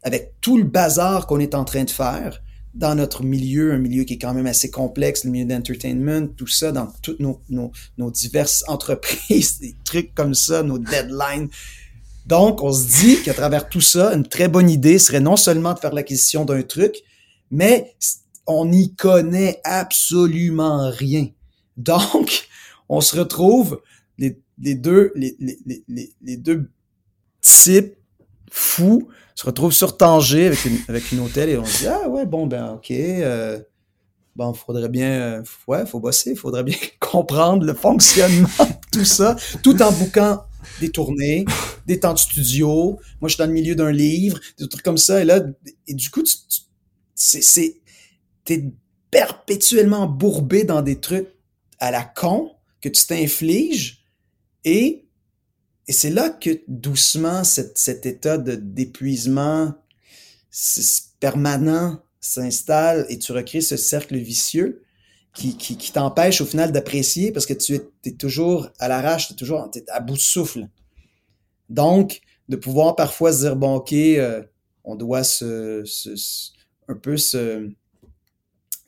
[0.02, 2.42] avec tout le bazar qu'on est en train de faire,
[2.74, 6.46] dans notre milieu, un milieu qui est quand même assez complexe, le milieu d'entertainment, tout
[6.46, 11.48] ça, dans toutes nos, nos, nos, diverses entreprises, des trucs comme ça, nos deadlines.
[12.26, 15.74] Donc, on se dit qu'à travers tout ça, une très bonne idée serait non seulement
[15.74, 16.94] de faire l'acquisition d'un truc,
[17.50, 17.94] mais
[18.46, 21.28] on n'y connaît absolument rien.
[21.76, 22.48] Donc,
[22.88, 23.80] on se retrouve
[24.18, 25.36] les, les deux, les,
[25.88, 26.70] les, les, deux
[27.40, 27.96] types
[28.50, 32.08] fous se retrouve sur Tanger avec une, avec une hôtel et on se dit ah
[32.08, 33.58] ouais bon ben ok euh,
[34.36, 38.48] bon faudrait bien euh, ouais faut bosser faudrait bien comprendre le fonctionnement
[38.92, 40.44] tout ça tout en bouquant
[40.80, 41.46] des tournées
[41.86, 44.98] des temps de studio moi je suis dans le milieu d'un livre des trucs comme
[44.98, 45.40] ça et là
[45.88, 46.22] et du coup
[47.14, 47.81] c'est
[48.44, 48.72] t'es
[49.10, 51.28] perpétuellement bourbé dans des trucs
[51.78, 54.04] à la con que tu t'infliges
[54.64, 55.06] et
[55.88, 59.74] et c'est là que doucement, cet état de d'épuisement
[61.18, 64.82] permanent s'installe et tu recrées ce cercle vicieux
[65.34, 69.36] qui, qui, t'empêche au final d'apprécier parce que tu es, toujours à l'arrache, tu es
[69.36, 70.68] toujours à bout de souffle.
[71.70, 74.42] Donc, de pouvoir parfois se dire, bon, OK, euh,
[74.84, 75.82] on doit se,
[76.86, 77.70] un peu se,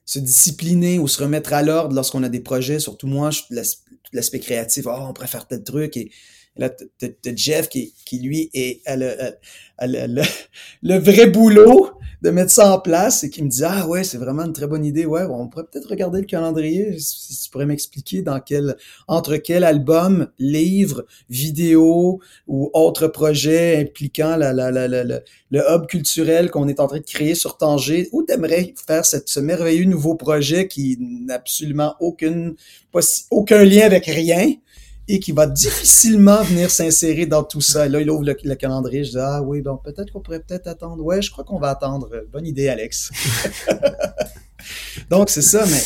[0.04, 3.30] se discipliner ou se remettre à l'ordre lorsqu'on a des projets, surtout moi,
[4.12, 6.10] l'aspect créatif, oh, on préfère tel truc et
[6.56, 9.32] là, t'as Jeff qui, qui, lui, est le,
[10.82, 11.90] le, vrai boulot
[12.24, 14.66] de mettre ça en place et qui me dit Ah ouais, c'est vraiment une très
[14.66, 15.04] bonne idée.
[15.04, 16.98] Ouais, on pourrait peut-être regarder le calendrier.
[16.98, 24.36] Si tu pourrais m'expliquer dans quel entre quel album, livre, vidéo ou autre projet impliquant
[24.36, 25.20] la, la, la, la
[25.50, 29.40] le hub culturel qu'on est en train de créer sur Tanger, où t'aimerais faire ce
[29.40, 32.54] merveilleux nouveau projet qui n'a absolument aucune,
[33.30, 34.54] aucun lien avec rien
[35.06, 37.88] et qui va difficilement venir s'insérer dans tout ça.
[37.88, 41.02] Là, il ouvre le, calendrier, je dis, ah oui, bon, peut-être qu'on pourrait peut-être attendre.
[41.02, 42.10] Ouais, je crois qu'on va attendre.
[42.32, 43.10] Bonne idée, Alex.
[45.10, 45.82] Donc, c'est ça, mais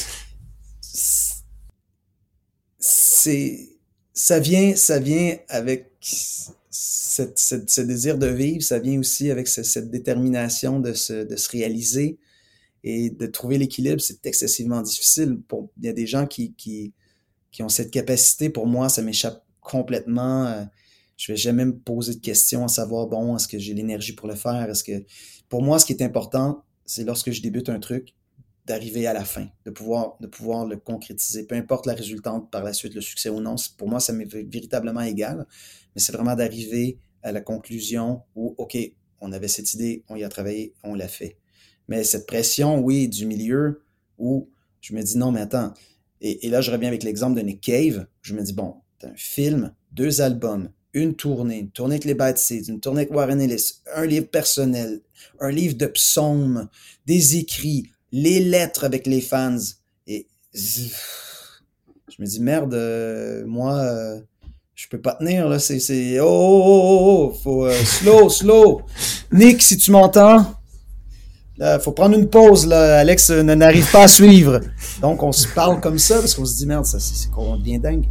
[2.79, 3.71] c'est,
[4.15, 5.91] ça vient, ça vient avec
[6.71, 11.51] cette, ce désir de vivre, ça vient aussi avec cette détermination de se, de se
[11.51, 12.19] réaliser
[12.85, 15.39] et de trouver l'équilibre, c'est excessivement difficile.
[15.49, 16.93] Pour, il y a des gens qui, qui,
[17.59, 20.47] qui ont cette capacité, pour moi, ça m'échappe complètement.
[20.47, 20.65] Euh,
[21.17, 24.29] je vais jamais me poser de questions à savoir, bon, est-ce que j'ai l'énergie pour
[24.29, 24.71] le faire?
[24.71, 25.05] Est-ce que,
[25.49, 28.15] pour moi, ce qui est important, c'est lorsque je débute un truc,
[28.65, 31.49] d'arriver à la fin, de pouvoir, de pouvoir le concrétiser.
[31.49, 34.33] Peu importe la résultante par la suite, le succès ou non, pour moi, ça m'est
[34.33, 35.45] véritablement égal,
[35.97, 38.79] mais c'est vraiment d'arriver à la conclusion où, OK,
[39.21, 41.39] on avait cette idée, on y a travaillé, on l'a fait.
[41.89, 43.83] Mais cette pression, oui, du milieu
[44.17, 44.49] où
[44.81, 45.75] je me dis, non, mais attends,
[46.21, 48.07] et, là, je reviens avec l'exemple de Nick Cave.
[48.23, 52.15] Je me dis, bon, t'as un film, deux albums, une tournée, une tournée avec les
[52.15, 55.01] Bad Seeds, une tournée avec Warren Ellis, un livre personnel,
[55.41, 56.69] un livre de psaumes,
[57.07, 59.59] des écrits, les lettres avec les fans.
[60.07, 60.89] Et je
[62.19, 64.21] me dis, merde, euh, moi, euh,
[64.75, 65.59] je peux pas tenir, là.
[65.59, 68.83] C'est, oh, oh, oh, oh faut, euh, slow, slow.
[69.33, 70.58] Nick, si tu m'entends,
[71.61, 73.01] Il faut prendre une pause, là.
[73.01, 74.61] Alex n'arrive pas à suivre.
[75.03, 77.81] Donc, on se parle comme ça parce qu'on se dit, merde, ça, c'est qu'on devient
[77.81, 78.07] dingue.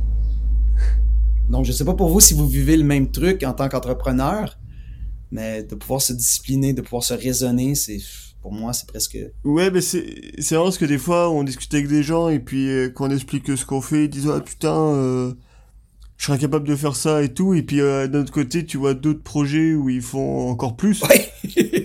[1.49, 4.57] Donc, je sais pas pour vous si vous vivez le même truc en tant qu'entrepreneur,
[5.31, 7.99] mais de pouvoir se discipliner, de pouvoir se raisonner, c'est
[8.41, 9.17] pour moi, c'est presque.
[9.43, 10.05] Ouais, mais c'est
[10.39, 13.07] c'est vrai parce que des fois, on discute avec des gens et puis euh, quand
[13.07, 15.33] on explique ce qu'on fait, ils disent ah putain, euh,
[16.17, 17.53] je serais incapable de faire ça et tout.
[17.53, 21.03] Et puis euh, d'un autre côté, tu vois d'autres projets où ils font encore plus.
[21.03, 21.29] Ouais.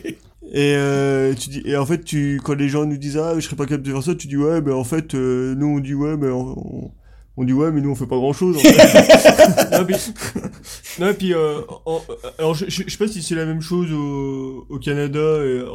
[0.52, 3.40] et euh, tu dis et en fait, tu quand les gens nous disent ah je
[3.40, 5.80] serais pas capable de faire ça, tu dis ouais, mais en fait, euh, nous on
[5.80, 6.92] dit ouais, mais on,
[7.38, 8.56] on dit ouais, mais nous on fait pas grand chose.
[8.56, 9.70] En fait.
[9.78, 9.96] non, puis,
[11.00, 12.02] non, puis euh, en-
[12.38, 15.18] alors je, je, sais pas si c'est la même chose au, au Canada,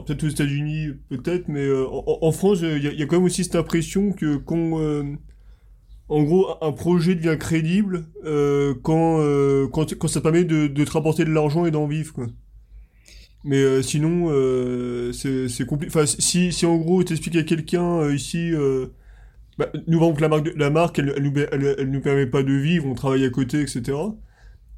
[0.05, 3.25] peut-être aux États-Unis, peut-être, mais euh, en, en France, il y, y a quand même
[3.25, 5.03] aussi cette impression que quand, euh,
[6.09, 10.86] en gros, un projet devient crédible euh, quand, euh, quand quand ça permet de, de
[10.86, 12.28] te rapporter de l'argent et d'en vivre, quoi.
[13.43, 15.91] Mais euh, sinon, euh, c'est compliqué.
[15.95, 18.51] Enfin, si si en gros t'expliques à quelqu'un euh, ici.
[18.53, 18.88] Euh,
[19.57, 22.01] bah, nous vendons que la marque, de- la marque elle, elle, nous, elle, elle nous
[22.01, 23.97] permet pas de vivre, on travaille à côté, etc.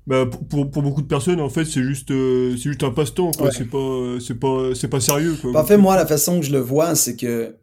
[0.07, 3.32] Bah, pour, pour, pour beaucoup de personnes, en fait, c'est juste, c'est juste un passe-temps,
[3.32, 3.47] quoi.
[3.47, 3.51] Ouais.
[3.51, 5.55] C'est pas, c'est pas, c'est pas sérieux, quoi.
[5.60, 7.55] En fait, moi, la façon que je le vois, c'est que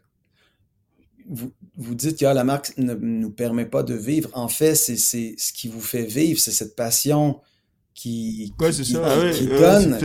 [1.29, 4.31] vous, vous dites que ah, la marque ne nous permet pas de vivre.
[4.35, 7.41] En fait, c'est c'est ce qui vous fait vivre, c'est cette passion
[7.97, 9.19] qui, Ouais, qui, qui- ça.
[9.19, 9.99] Ouais, qui ouais, donne,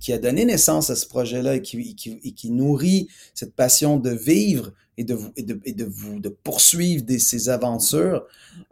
[0.00, 3.98] qui, a donné naissance à ce projet-là et qui, qui, et qui nourrit cette passion
[3.98, 8.24] de vivre et de vous, et de, et de vous de poursuivre des, ces aventures,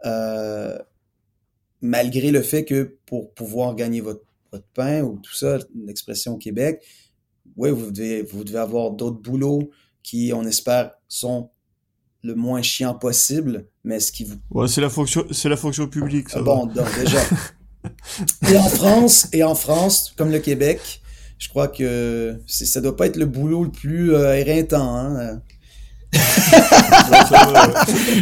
[0.05, 0.75] euh,
[1.81, 6.37] malgré le fait que pour pouvoir gagner votre, votre pain ou tout ça, l'expression au
[6.37, 6.81] Québec,
[7.55, 9.69] oui, vous devez, vous devez avoir d'autres boulots
[10.03, 11.49] qui, on espère, sont
[12.23, 15.87] le moins chiant possible, mais ce qui vous Ouais, c'est la fonction, c'est la fonction
[15.87, 16.39] publique, ça.
[16.39, 17.19] ah bon, donc, déjà.
[18.49, 21.01] et en France, et en France, comme le Québec,
[21.37, 24.95] je crois que ça doit pas être le boulot le plus euh, éreintant.
[24.95, 25.41] Hein?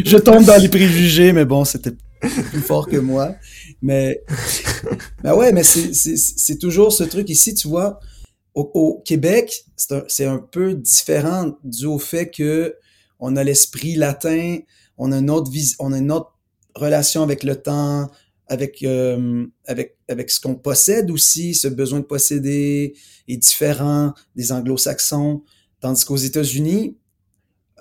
[0.04, 3.34] je tombe dans les préjugés, mais bon, c'était plus fort que moi.
[3.80, 4.22] Mais,
[5.22, 8.00] mais ouais, mais c'est- toujours ce truc ici, tu vois.
[8.54, 12.74] Au, Québec, c'est un, un peu différent dû au fait que
[13.20, 14.58] on a l'esprit latin,
[14.96, 16.32] on a une autre on a une autre
[16.74, 18.10] relation avec le temps,
[18.48, 22.94] avec euh, avec avec ce qu'on possède aussi, ce besoin de posséder
[23.28, 25.42] est différent des anglo-saxons,
[25.80, 26.96] tandis qu'aux États-Unis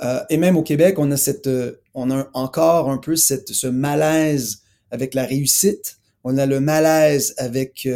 [0.03, 3.49] euh, et même au Québec, on a cette euh, on a encore un peu cette
[3.49, 7.88] ce malaise avec la réussite, on a le malaise avec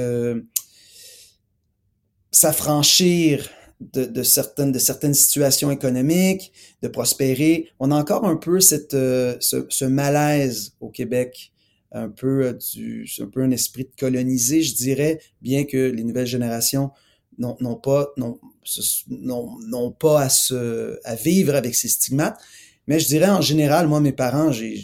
[2.31, 3.49] s'affranchir
[3.79, 6.51] de, de certaines de certaines situations économiques,
[6.83, 7.69] de prospérer.
[7.79, 11.51] On a encore un peu cette ce, ce malaise au Québec
[11.91, 16.03] un peu euh, du un peu un esprit de colonisé, je dirais, bien que les
[16.03, 16.91] nouvelles générations
[17.37, 22.39] n'ont pas n'ont pas à se à vivre avec ces stigmates,
[22.87, 24.83] mais je dirais en général, moi mes parents, j'ai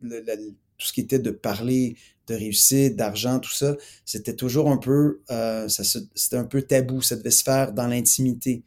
[0.00, 3.76] tout ce qui était de parler de réussite, d'argent, tout ça,
[4.06, 8.62] c'était toujours un peu euh, c'était un peu tabou, ça devait se faire dans l'intimité.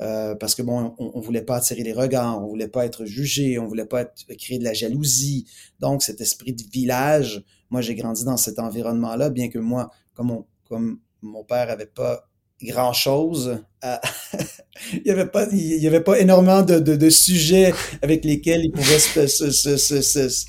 [0.00, 3.04] Euh, parce que bon, on, on voulait pas attirer les regards, on voulait pas être
[3.04, 5.46] jugé, on voulait pas être, créer de la jalousie.
[5.80, 10.28] Donc, cet esprit de village, moi, j'ai grandi dans cet environnement-là, bien que moi, comme
[10.28, 12.28] mon, comme mon père avait pas
[12.62, 14.00] grand chose à...
[14.92, 17.72] il y avait pas il y avait pas énormément de, de, de sujets
[18.02, 20.46] avec lesquels il pouvait se, se, se, se,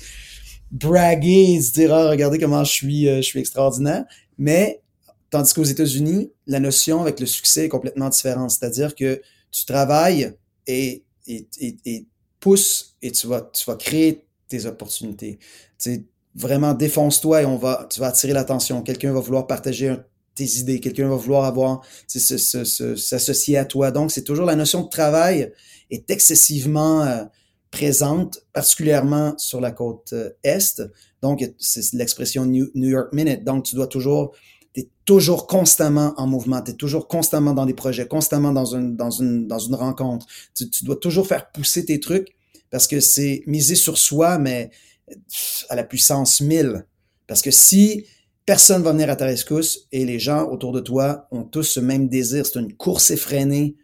[0.72, 4.04] braguer se dire ah, regardez comment je suis euh, je suis extraordinaire
[4.38, 4.82] mais
[5.30, 9.20] tandis qu'aux États-Unis la notion avec le succès est complètement différente c'est-à-dire que
[9.50, 10.34] tu travailles
[10.66, 12.06] et, et, et, et
[12.38, 15.38] pousse et tu vas tu vas créer tes opportunités
[15.78, 16.04] tu sais,
[16.34, 19.94] vraiment défonce-toi et on va tu vas attirer l'attention quelqu'un va vouloir partager
[20.34, 24.88] tes idées quelqu'un va vouloir avoir s'associer à toi donc c'est toujours la notion de
[24.88, 25.52] travail
[25.90, 27.24] est excessivement euh,
[27.70, 30.82] présente, particulièrement sur la côte euh, Est.
[31.22, 33.44] Donc, c'est l'expression New, New York Minute.
[33.44, 34.34] Donc, tu dois toujours,
[34.74, 38.74] tu es toujours constamment en mouvement, tu es toujours constamment dans des projets, constamment dans
[38.74, 40.26] une, dans une, dans une rencontre.
[40.54, 42.28] Tu, dois toujours faire pousser tes trucs
[42.70, 44.70] parce que c'est miser sur soi, mais
[45.08, 46.86] pff, à la puissance 1000.
[47.26, 48.06] Parce que si
[48.46, 51.80] personne va venir à ta rescousse et les gens autour de toi ont tous ce
[51.80, 53.76] même désir, c'est une course effrénée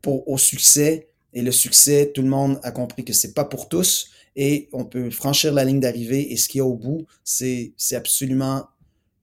[0.00, 3.68] pour, au succès, et le succès, tout le monde a compris que c'est pas pour
[3.68, 7.06] tous et on peut franchir la ligne d'arrivée et ce qu'il y a au bout,
[7.24, 8.66] c'est absolument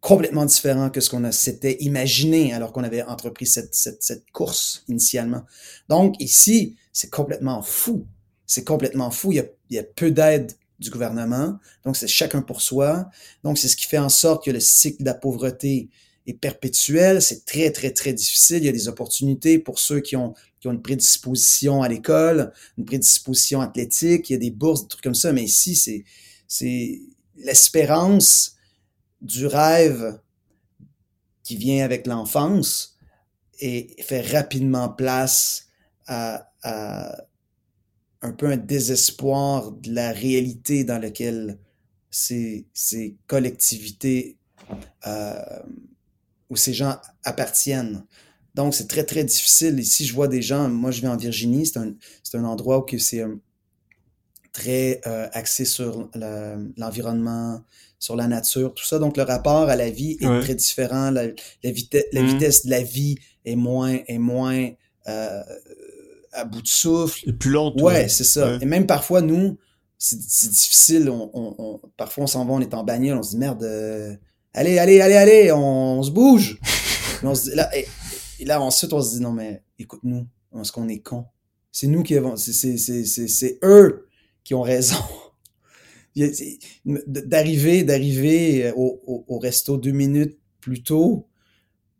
[0.01, 4.84] complètement différent que ce qu'on s'était imaginé alors qu'on avait entrepris cette, cette, cette course
[4.88, 5.43] initialement.
[5.89, 8.05] Donc ici, c'est complètement fou.
[8.45, 9.31] C'est complètement fou.
[9.31, 11.59] Il y a, il y a peu d'aide du gouvernement.
[11.84, 13.09] Donc c'est chacun pour soi.
[13.43, 15.89] Donc c'est ce qui fait en sorte que le cycle de la pauvreté
[16.27, 18.57] est perpétuel, c'est très, très, très difficile.
[18.57, 22.51] Il y a des opportunités pour ceux qui ont, qui ont une prédisposition à l'école,
[22.77, 26.03] une prédisposition athlétique, il y a des bourses, des trucs comme ça, mais ici, c'est,
[26.47, 27.01] c'est
[27.38, 28.55] l'espérance
[29.21, 30.19] du rêve
[31.43, 32.97] qui vient avec l'enfance
[33.59, 35.67] et fait rapidement place
[36.07, 36.45] à,
[38.21, 41.59] un peu un désespoir de la réalité dans laquelle
[42.09, 44.37] ces, ces collectivités
[45.07, 45.59] euh,
[46.49, 48.03] où ces gens appartiennent.
[48.55, 49.79] Donc, c'est très, très difficile.
[49.79, 51.93] Ici, je vois des gens, moi, je vis en Virginie, c'est un,
[52.33, 53.35] un endroit où c'est euh,
[54.51, 56.09] très euh, axé sur
[56.75, 57.63] l'environnement,
[57.99, 58.97] sur la nature, tout ça.
[58.97, 61.11] Donc, le rapport à la vie est très différent.
[61.11, 61.71] La, la, la
[62.21, 62.26] mmh.
[62.26, 64.69] vitesse de la vie est moins, est moins
[65.07, 65.43] euh,
[66.31, 67.30] à bout de souffle.
[67.30, 67.80] Et plus lente.
[67.81, 68.57] Ouais, c'est ça.
[68.61, 69.57] Et même parfois, nous,
[69.97, 71.09] c'est difficile.
[71.09, 74.15] On, on, parfois, on s'en va, on est en bagnole, on se dit merde, euh,
[74.53, 76.59] allez, allez, allez, allez, on, se bouge.
[77.23, 80.26] on se dit, là, et, là, ensuite, on se dit non, mais écoute-nous,
[80.59, 81.26] est-ce qu'on est con?
[81.71, 84.07] C'est nous qui avons, c'est eux
[84.43, 84.95] qui ont raison.
[86.15, 91.27] D'arriver, d'arriver au, au, au, resto deux minutes plus tôt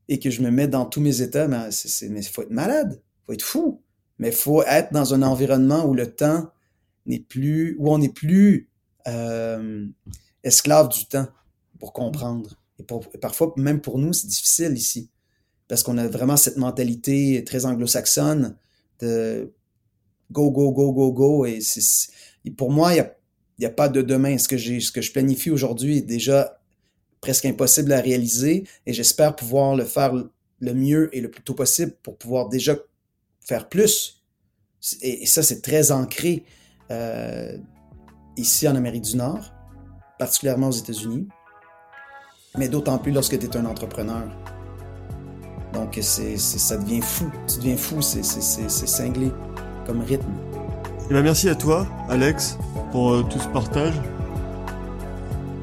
[0.08, 1.70] et que je me mets dans tous mes états, mais
[2.02, 3.82] il faut être malade, faut être fou.
[4.18, 6.50] Mais faut être dans un environnement où le temps
[7.06, 8.70] n'est plus, où on n'est plus
[9.08, 9.88] euh,
[10.44, 11.28] esclave du temps
[11.80, 12.60] pour comprendre.
[12.80, 12.84] Et,
[13.20, 15.10] parfois, même pour nous, c'est difficile ici.
[15.68, 18.58] Parce qu'on a vraiment cette mentalité très anglo-saxonne
[19.00, 19.54] de
[20.32, 21.46] go, go, go, go, go.
[21.46, 21.60] Et,
[22.58, 23.16] pour moi, il n'y a,
[23.60, 24.38] y a pas de demain.
[24.38, 26.60] Ce que, ce que je planifie aujourd'hui est déjà
[27.22, 28.66] presque impossible à réaliser.
[28.86, 30.14] Et j'espère pouvoir le faire
[30.60, 32.76] le mieux et le plus tôt possible pour pouvoir déjà
[33.42, 34.24] faire plus.
[35.02, 36.46] Et, ça, c'est très ancré
[36.92, 37.58] euh,
[38.38, 39.54] ici en Amérique du Nord,
[40.18, 41.28] particulièrement aux États-Unis,
[42.58, 44.24] mais d'autant plus lorsque tu es un entrepreneur.
[45.74, 47.30] Donc, c'est, ça devient fou.
[47.48, 49.32] Tu deviens fou, c'est, cinglé
[49.86, 50.34] comme rythme.
[51.10, 52.58] Eh ben, merci à toi, Alex,
[52.92, 53.94] pour euh, tout ce partage.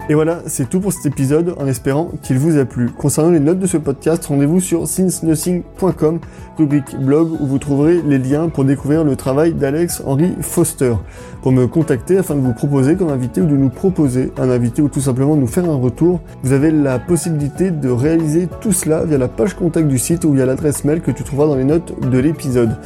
[0.08, 2.90] Et voilà, c'est tout pour cet épisode en espérant qu'il vous a plu.
[2.90, 6.20] Concernant les notes de ce podcast, rendez-vous sur since-nothing.com,
[6.56, 10.94] rubrique blog où vous trouverez les liens pour découvrir le travail d'Alex Henry Foster.
[11.42, 14.80] Pour me contacter afin de vous proposer comme invité ou de nous proposer un invité
[14.80, 19.04] ou tout simplement nous faire un retour, vous avez la possibilité de réaliser tout cela
[19.04, 21.64] via la page contact du site ou via l'adresse mail que tu trouveras dans les
[21.64, 22.76] notes de l'épisode.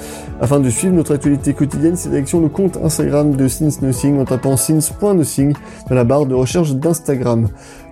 [0.41, 5.53] Afin de suivre notre actualité quotidienne, c'est le compte Instagram de Since en tapant since.nothing
[5.89, 7.10] dans la barre de recherche d'Instagram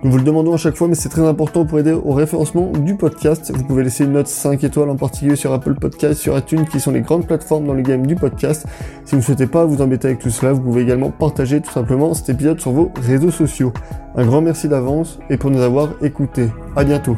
[0.03, 2.71] nous vous le demandons à chaque fois, mais c'est très important pour aider au référencement
[2.71, 3.51] du podcast.
[3.53, 6.79] Vous pouvez laisser une note 5 étoiles en particulier sur Apple Podcast, sur iTunes, qui
[6.79, 8.65] sont les grandes plateformes dans le game du podcast.
[9.05, 11.71] Si vous ne souhaitez pas vous embêter avec tout cela, vous pouvez également partager tout
[11.71, 13.73] simplement cet épisode sur vos réseaux sociaux.
[14.15, 16.49] Un grand merci d'avance et pour nous avoir écoutés.
[16.75, 17.17] À bientôt.